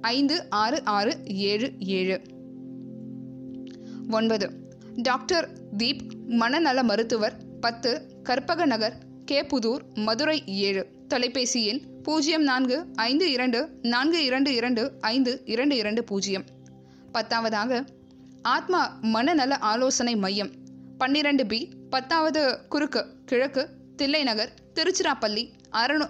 ஐந்து 0.00 0.46
ஆறு 0.50 0.84
ஆறு 0.84 1.18
ஏழு 1.24 1.72
ஏழு. 1.78 2.20
ஒன்பது 4.10 4.50
டாக்டர் 4.96 5.50
தீப் 5.76 6.00
மனநல 6.26 6.82
மருத்துவர் 6.82 7.36
பத்து 7.60 8.02
கற்பக 8.22 8.66
நகர் 8.66 8.96
கே 9.24 9.42
புதூர் 9.42 9.82
மதுரை 9.94 10.42
ஏழு. 10.46 10.86
தொலைபேசி 11.12 11.60
எண் 11.66 11.80
பூஜ்ஜியம் 12.02 12.42
நான்கு 12.42 12.76
ஐந்து 13.04 13.30
இரண்டு 13.30 13.60
நான்கு 13.82 14.24
இரண்டு 14.24 14.54
இரண்டு 14.54 14.82
ஐந்து 15.00 15.42
இரண்டு 15.44 15.76
இரண்டு 15.76 16.04
பூஜ்ஜியம் 16.04 16.44
பத்தாவதாக 17.14 17.80
ஆத்மா 18.42 18.98
மனநல 19.14 19.56
ஆலோசனை 19.70 20.16
மையம். 20.16 20.50
பன்னிரண்டு 20.98 21.46
பி 21.46 21.60
பத்தாவது 21.90 22.42
குறுக்கு 22.68 23.02
கிழக்கு 23.26 23.68
தில்லை 23.96 24.22
நகர் 24.22 24.52
திருச்சிராப்பள்ளி 24.74 25.44
அறநூ 25.72 26.06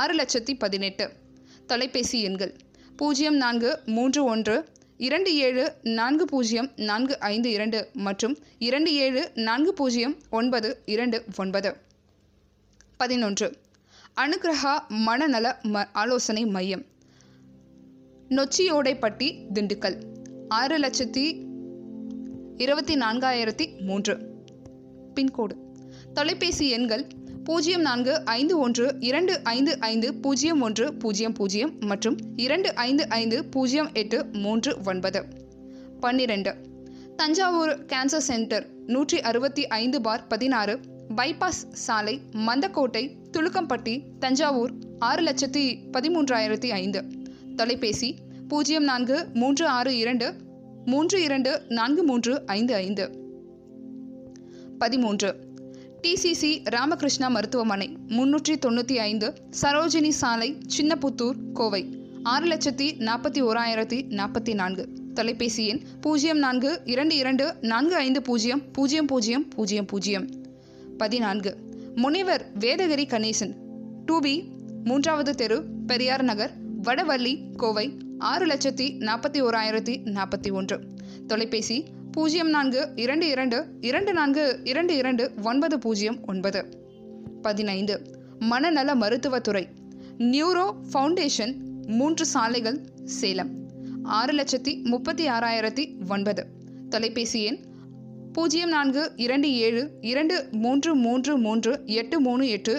ஆறு 0.00 0.14
லட்சத்தி 0.14 0.54
பதினெட்டு. 0.58 1.06
தொலைபேசி 1.66 2.20
எண்கள் 2.22 2.54
பூஜ்ஜியம் 2.96 3.36
நான்கு 3.36 3.72
மூன்று 3.96 4.22
ஒன்று 4.24 4.56
இரண்டு 5.08 5.32
ஏழு 5.46 5.64
நான்கு 5.98 6.24
பூஜ்ஜியம் 6.24 6.70
நான்கு 6.76 7.16
ஐந்து 7.20 7.50
இரண்டு 7.50 7.80
மற்றும் 8.08 8.36
இரண்டு 8.58 8.92
ஏழு 9.04 9.24
நான்கு 9.48 9.74
பூஜ்ஜியம் 9.74 10.16
ஒன்பது 10.30 10.70
இரண்டு 10.86 11.24
ஒன்பது. 11.36 11.72
பதினொன்று 12.96 13.46
அனுகிரகா 14.20 14.86
மனநல 14.88 15.56
ம 15.62 15.84
ஆலோசனை 15.92 16.46
மையம். 16.46 16.84
நொச்சியோடைப்பட்டி 18.28 19.44
திண்டுக்கல். 19.54 20.02
ஆறு 20.48 20.78
லட்சத்தி 20.78 21.44
இருபத்தி 22.56 22.94
நான்காயிரத்தி 22.96 23.80
மூன்று. 23.80 24.42
பின்கோடு. 25.14 25.56
தொலைபேசி 26.14 26.68
எண்கள் 26.68 27.06
பூஜ்ஜியம் 27.44 27.80
நான்கு 27.80 28.24
ஐந்து 28.24 28.58
ஒன்று 28.58 28.96
இரண்டு 29.00 29.40
ஐந்து 29.42 29.80
ஐந்து 29.80 30.14
பூஜ்ஜியம் 30.14 30.60
ஒன்று 30.60 30.94
பூஜ்ஜியம் 30.94 31.32
பூஜ்ஜியம் 31.32 31.78
மற்றும் 31.80 32.16
இரண்டு 32.36 32.74
ஐந்து 32.74 33.08
ஐந்து 33.08 33.44
பூஜ்ஜியம் 33.44 33.90
எட்டு 33.92 34.24
மூன்று 34.24 34.76
ஒன்பது. 34.84 35.24
பன்னிரெண்டு. 36.00 36.56
தஞ்சாவூர் 37.16 37.84
கேன்சர் 37.84 38.26
சென்டர் 38.30 38.68
நூற்றி 38.86 39.20
அறுபத்தி 39.20 39.66
ஐந்து 39.66 40.00
பார் 40.00 40.26
பதினாறு. 40.26 40.80
பைபாஸ் 41.16 41.62
சாலை 41.72 42.20
மந்தக்கோட்டை 42.32 43.16
துலுக்கம்பட்டி 43.32 44.02
தஞ்சாவூர் 44.18 44.72
ஆறு 44.98 45.22
லட்சத்தி 45.24 45.76
பதிமூன்றாயிரத்தி 45.92 46.68
ஐந்து. 46.68 47.04
தொலைபேசி 47.56 48.16
பூஜ்ஜியம் 48.48 48.82
நான்கு 48.82 49.26
மூன்று 49.34 49.66
ஆறு 49.66 49.96
இரண்டு 49.96 50.34
மூன்று 50.84 51.22
இரண்டு 51.22 51.62
நான்கு 51.68 52.02
மூன்று 52.02 52.42
ஐந்து 52.46 52.74
ஐந்து. 52.74 53.10
பதிமூன்று. 54.78 55.36
டிசிசி 56.02 56.68
ராமகிருஷ்ணா 56.68 57.28
மருத்துவமனை 57.28 57.96
முன்னூற்றி 58.08 58.56
தொண்ணூற்றி 58.66 58.96
ஐந்து 58.96 59.34
சரோஜினி 59.62 60.08
சாலை 60.08 60.58
சின்னப்புத்தூர் 60.76 61.52
கோவை 61.52 61.98
ஆறு 62.22 62.46
லட்சத்தி 62.46 62.88
நாற்பத்தி 62.98 63.42
ஓராயிரத்தி 63.42 64.04
நாற்பத்தி 64.08 64.54
நான்கு. 64.54 64.88
தொலைபேசி 65.14 65.66
எண் 65.66 65.80
பூஜ்ஜியம் 66.00 66.38
நான்கு 66.38 66.80
இரண்டு 66.84 67.16
இரண்டு 67.16 67.54
நான்கு 67.60 67.96
ஐந்து 67.96 68.22
பூஜ்ஜியம் 68.22 68.62
பூஜ்ஜியம் 68.72 69.06
பூஜ்ஜியம் 69.06 69.48
பூஜ்ஜியம் 69.48 69.84
பூஜ்ஜியம் 69.84 70.28
பதினான்கு. 71.02 71.56
முனிவர் 71.94 72.46
வேதகிரி 72.58 73.04
கணேசன். 73.06 73.54
டூ 74.06 74.20
பி 74.20 74.44
மூன்றாவது 74.84 75.34
தெரு 75.34 75.64
பெரியார் 75.86 76.22
நகர் 76.22 76.50
வடவள்ளி 76.82 77.56
கோவை 77.56 77.98
ஆறு 78.18 78.46
லட்சத்தி 78.46 78.86
நாற்பத்தி 78.98 79.42
ஓராயிரத்தி 79.42 79.94
நாற்பத்தி 80.04 80.52
ஒன்று. 80.52 80.80
தொலைபேசி 81.26 81.84
பூஜ்ஜியம் 82.12 82.48
நான்கு 82.48 82.92
இரண்டு 82.96 83.28
இரண்டு 83.28 83.66
இரண்டு 83.80 84.12
நான்கு 84.12 84.60
இரண்டு 84.64 84.96
இரண்டு 84.96 85.32
ஒன்பது 85.42 85.78
பூஜ்ஜியம் 85.78 86.18
ஒன்பது. 86.26 86.60
பதினைந்து. 87.42 88.00
மனநல 88.38 88.94
மருத்துவத்துறை 88.94 89.68
நியூரோ 90.18 90.74
ஃபவுண்டேஷன் 90.92 91.54
மூன்று 91.86 92.26
சாலைகள் 92.26 92.80
சேலம். 93.04 93.50
ஆறு 94.02 94.32
லட்சத்தி 94.36 94.82
முப்பத்தி 94.82 95.28
ஆறாயிரத்தி 95.28 96.10
ஒன்பது. 96.10 96.46
தொலைபேசி 96.88 97.44
எண் 97.44 97.58
பூஜ்ஜியம் 98.34 98.68
நான்கு 98.68 99.02
இரண்டு 99.16 99.48
ஏழு 99.56 99.80
இரண்டு 100.00 100.36
மூன்று 100.52 100.94
மூன்று 100.96 101.38
மூன்று 101.38 101.72
எட்டு 101.92 102.20
மூணு 102.20 102.48
எட்டு. 102.48 102.74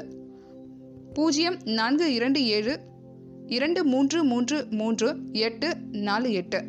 பூஜ்ஜியம் 1.13 1.57
நான்கு 1.71 2.13
இரண்டு 2.13 2.39
ஏழு 2.55 2.73
இரண்டு 3.47 3.85
மூன்று 3.85 4.23
மூன்று 4.23 4.57
மூன்று 4.71 5.07
எட்டு 5.47 5.69
நாலு 6.07 6.29
எட்டு. 6.31 6.59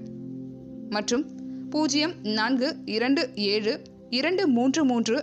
மற்றும் 0.89 1.25
பூஜ்ஜியம் 1.71 2.15
நான்கு 2.39 2.69
இரண்டு 2.87 3.23
ஏழு 3.53 3.73
இரண்டு 4.11 4.49
மூன்று 4.49 4.85
மூன்று 4.85 5.17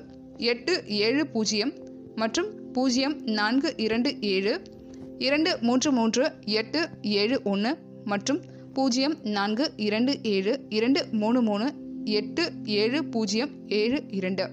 எட்டு 0.51 0.73
ஏழு 1.01 1.27
பூஜ்ஜியம் 1.27 1.73
மற்றும் 2.15 2.49
பூஜ்ஜியம் 2.73 3.15
நான்கு 3.31 3.73
இரண்டு 3.77 4.11
ஏழு 4.31 4.53
இரண்டு 5.17 5.51
மூன்று 5.61 5.91
மூன்று 5.91 6.23
எட்டு 6.59 6.81
ஏழு 7.19 7.37
ஒன்று. 7.43 7.71
மற்றும் 8.05 8.41
பூஜ்ஜியம் 8.73 9.15
நான்கு 9.29 9.65
இரண்டு 9.85 10.13
ஏழு 10.29 10.53
இரண்டு 10.69 11.01
மூணு 11.11 11.41
மூணு 11.41 11.65
எட்டு 12.05 12.53
ஏழு 12.65 13.05
பூஜ்ஜியம் 13.05 13.67
ஏழு 13.67 14.03
இரண்டு. 14.09 14.49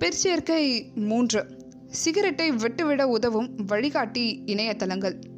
பிற்சேர்க்கை 0.00 0.94
மூன்று. 0.94 1.46
சிகரெட்டை 1.88 2.50
விட்டுவிட 2.50 3.08
உதவும் 3.08 3.66
வழிகாட்டி 3.66 4.42
இணையதளங்கள். 4.46 5.34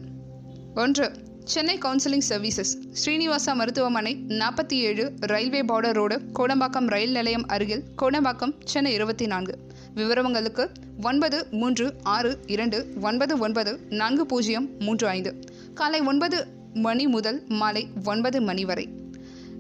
ஒன்று 0.76 1.12
சென்னை 1.44 1.78
கவுன்சிலிங் 1.78 2.30
சர்வீசஸ் 2.30 2.78
ஸ்ரீனிவாசா 3.06 3.54
மருத்துவமனை 3.54 4.26
நாற்பத்தி 4.28 4.74
ஏழு 4.74 5.14
railway 5.20 5.62
border 5.62 5.92
road 5.92 6.22
Kodambakkam 6.40 6.88
rail 6.88 7.12
நிலையம் 7.12 7.46
அருகில் 7.46 7.84
கோடம்பாக்கம் 8.02 8.54
சென்னை 8.64 8.94
இருபத்தி 8.94 9.26
நான்கு. 9.26 9.64
விவரங்களுக்கு 9.96 10.70
ஒன்பது 11.04 11.48
மூன்று 11.52 11.93
ஆறு 12.04 12.39
இரண்டு 12.46 12.93
ஒன்பது 13.02 13.38
ஒன்பது 13.38 13.80
நான்கு 13.89 14.26
பூஜ்ஜியம் 14.26 14.70
மூன்று 14.80 15.08
ஐந்து. 15.08 15.39
காலை 15.74 16.00
ஒன்பது 16.00 16.48
மணி 16.74 17.08
முதல் 17.08 17.43
மாலை 17.48 17.88
ஒன்பது 18.06 18.41
மணி 18.41 18.66
வரை. 18.66 18.89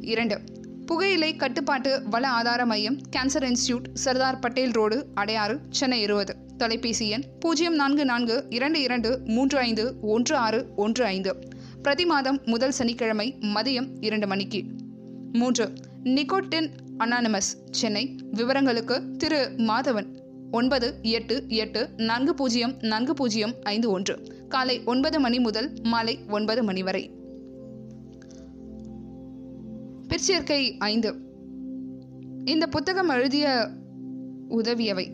இரண்டு 0.01 0.41
புகையிலை 0.85 1.35
கட்டுப்பாட்டு 1.35 2.03
வள 2.09 2.27
ஆதார 2.29 2.65
மையம் 2.65 2.97
cancer 3.15 3.51
institute 3.51 3.85
Sardar 3.93 4.39
Patel 4.39 4.71
road 4.71 5.07
Adyar 5.15 5.59
Chennai 5.69 6.01
இருபது. 6.01 6.35
தொலைபேசி 6.57 7.09
எண் 7.09 7.23
பூஜ்ஜியம் 7.39 7.75
நான்கு 7.75 8.05
நான்கு 8.05 8.45
இரண்டு 8.49 8.81
இரண்டு 8.81 9.21
மூன்று 9.25 9.57
ஐந்து 9.57 9.95
ஒன்று 10.01 10.35
ஆறு 10.35 10.67
ஒன்று 10.75 11.05
ஐந்து. 11.05 11.35
பிரதி 11.81 12.05
மாதம் 12.05 12.41
முதல் 12.45 12.71
சனிக்கிழமை 12.71 13.37
மதியம் 13.41 13.87
இரண்டு 13.99 14.27
மணிக்கு. 14.27 14.63
மூன்று 15.33 15.73
நிக்கோட்டின் 16.03 16.69
அனானிமஸ் 16.97 17.51
சென்னை. 17.71 18.15
விவரங்களுக்கு 18.31 19.11
திரு. 19.11 19.53
மாதவன் 19.57 20.23
ஒன்பது 20.55 20.87
எட்டு 21.01 21.35
எட்டு 21.47 21.81
நான்கு 21.97 22.33
பூஜ்ஜியம் 22.33 22.73
நான்கு 22.81 23.13
பூஜ்ஜியம் 23.13 23.53
ஐந்து 23.63 23.87
ஒன்று. 23.89 24.15
காலை 24.49 24.75
ஒன்பது 24.85 25.19
மணி 25.19 25.39
முதல் 25.39 25.69
மாலை 25.83 26.19
ஒன்பது 26.29 26.63
மணி 26.63 26.83
வரை. 26.83 27.03
பிற்சேர்க்கை 30.09 30.61
ஐந்து. 30.77 31.11
இந்த 32.45 32.67
புத்தகம் 32.67 33.09
எழுதிய 33.09 33.69
உதவியவை. 34.49 35.05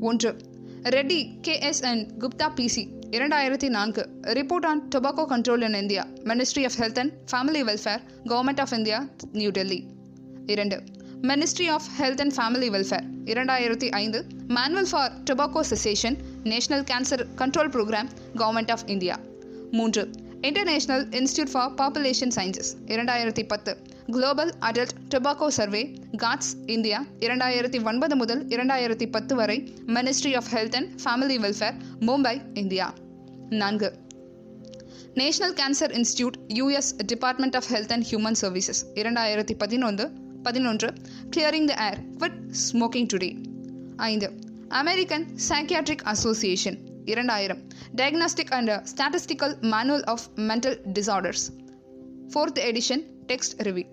ஒன்று. 0.00 0.36
Reddy 0.82 1.18
K 1.40 1.60
S 1.60 1.84
Gupta 2.18 2.48
P 2.56 2.84
இரண்டாயிரத்தி 3.10 3.68
நான்கு. 3.68 4.08
Report 4.38 4.66
on 4.66 4.88
tobacco 4.94 5.24
control 5.28 5.64
in 5.66 5.80
India 5.80 6.06
ministry 6.24 6.64
of 6.64 6.78
health 6.78 6.98
and 6.98 7.12
family 7.30 7.60
welfare 7.60 8.02
government 8.24 8.60
of 8.60 8.72
India 8.72 9.08
new 9.32 9.50
Delhi. 9.50 9.86
இரண்டு. 10.46 10.82
Ministry 11.22 11.66
of 11.68 11.86
health 11.98 12.20
and 12.20 12.34
family 12.36 12.68
welfare 12.68 13.04
இரண்டாயிரத்தி 13.24 13.88
ஐந்து 13.94 14.18
manual 14.48 14.88
for 14.90 15.12
tobacco 15.24 15.62
cessation 15.68 16.16
national 16.44 16.84
cancer 16.84 17.22
control 17.36 17.70
program 17.70 18.08
government 18.36 18.70
of 18.70 18.84
India 18.86 19.16
மூன்று 19.72 20.02
international 20.40 21.04
institute 21.12 21.52
for 21.52 21.70
population 21.74 22.32
sciences 22.36 22.70
இரண்டாயிரத்தி 22.86 23.44
பத்து 23.46 23.72
global 24.06 24.50
adult 24.60 24.94
tobacco 25.08 25.48
survey 25.48 25.82
GATS 26.16 26.52
India 26.66 26.98
இரண்டாயிரத்தி 27.20 27.80
ஒன்பது 27.82 28.16
முதல் 28.16 28.42
இரண்டாயிரத்தி 28.48 29.08
பத்து 29.10 29.34
வரை 29.34 29.58
ministry 29.88 30.32
of 30.36 30.50
health 30.52 30.76
and 30.76 30.90
family 31.04 31.38
welfare 31.38 31.76
Mumbai 32.00 32.34
India 32.54 32.88
நான்கு 33.54 33.90
national 35.14 35.54
cancer 35.54 35.94
institute 35.94 36.36
US 36.54 36.90
department 37.06 37.56
of 37.56 37.70
health 37.70 37.92
and 37.92 38.06
human 38.10 38.40
services 38.40 38.82
இரண்டாயிரத்தி 38.94 39.56
பதினொன்று 39.56 40.04
பதினொன்று 40.42 40.88
clearing 41.30 41.68
the 41.68 41.74
air 41.86 42.00
with 42.16 42.38
smoking 42.62 43.08
today 43.12 43.30
ஐந்து 44.06 44.28
அமெரிக்கன் 44.80 45.24
சைக்கியாட்ரிக் 45.48 46.04
அசோசியேஷன் 46.04 46.78
இரண்டாயிரம் 47.04 47.60
diagnostic 47.94 48.52
and 48.52 48.72
statistical 48.90 49.54
manual 49.72 50.06
of 50.06 50.26
mental 50.48 50.78
disorders 50.92 51.44
fourth 52.32 52.60
edition 52.62 53.02
text 53.26 53.56
review 53.62 53.86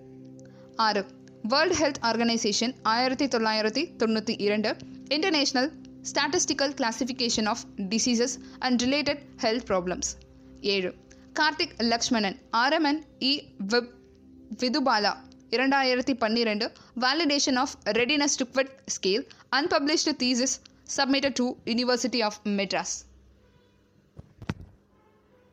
ஆறு 0.78 1.02
world 1.44 1.76
health 1.80 2.00
organisation 2.02 2.74
ஆயிரத்தி 2.86 3.26
தொள்ளாயிரத்தி 3.26 3.82
தொண்ணூற்றி 3.98 4.34
இரண்டு 4.38 4.70
international 5.16 5.70
statistical 6.10 6.74
classification 6.74 7.48
of 7.48 7.62
diseases 7.90 8.34
and 8.58 8.82
related 8.82 9.22
health 9.42 9.66
problems 9.70 10.10
ஏழு 10.74 10.90
Karthik 11.40 11.74
Lakshmanan 11.84 12.38
RMN 12.56 13.00
இ 13.22 13.32
விப் 13.72 13.90
விதுபாலா 14.62 15.12
இரண்டாயிரத்தி 15.52 16.14
பன்னிரெண்டு 16.14 16.66
validation 17.00 17.56
of 17.56 17.76
readiness 17.92 18.36
to 18.36 18.46
scale 18.88 19.24
unpublished 19.52 20.14
thesis 20.16 20.56
submitted 20.96 21.32
to 21.32 21.56
university 21.66 22.20
of 22.22 22.40
Madras 22.58 22.94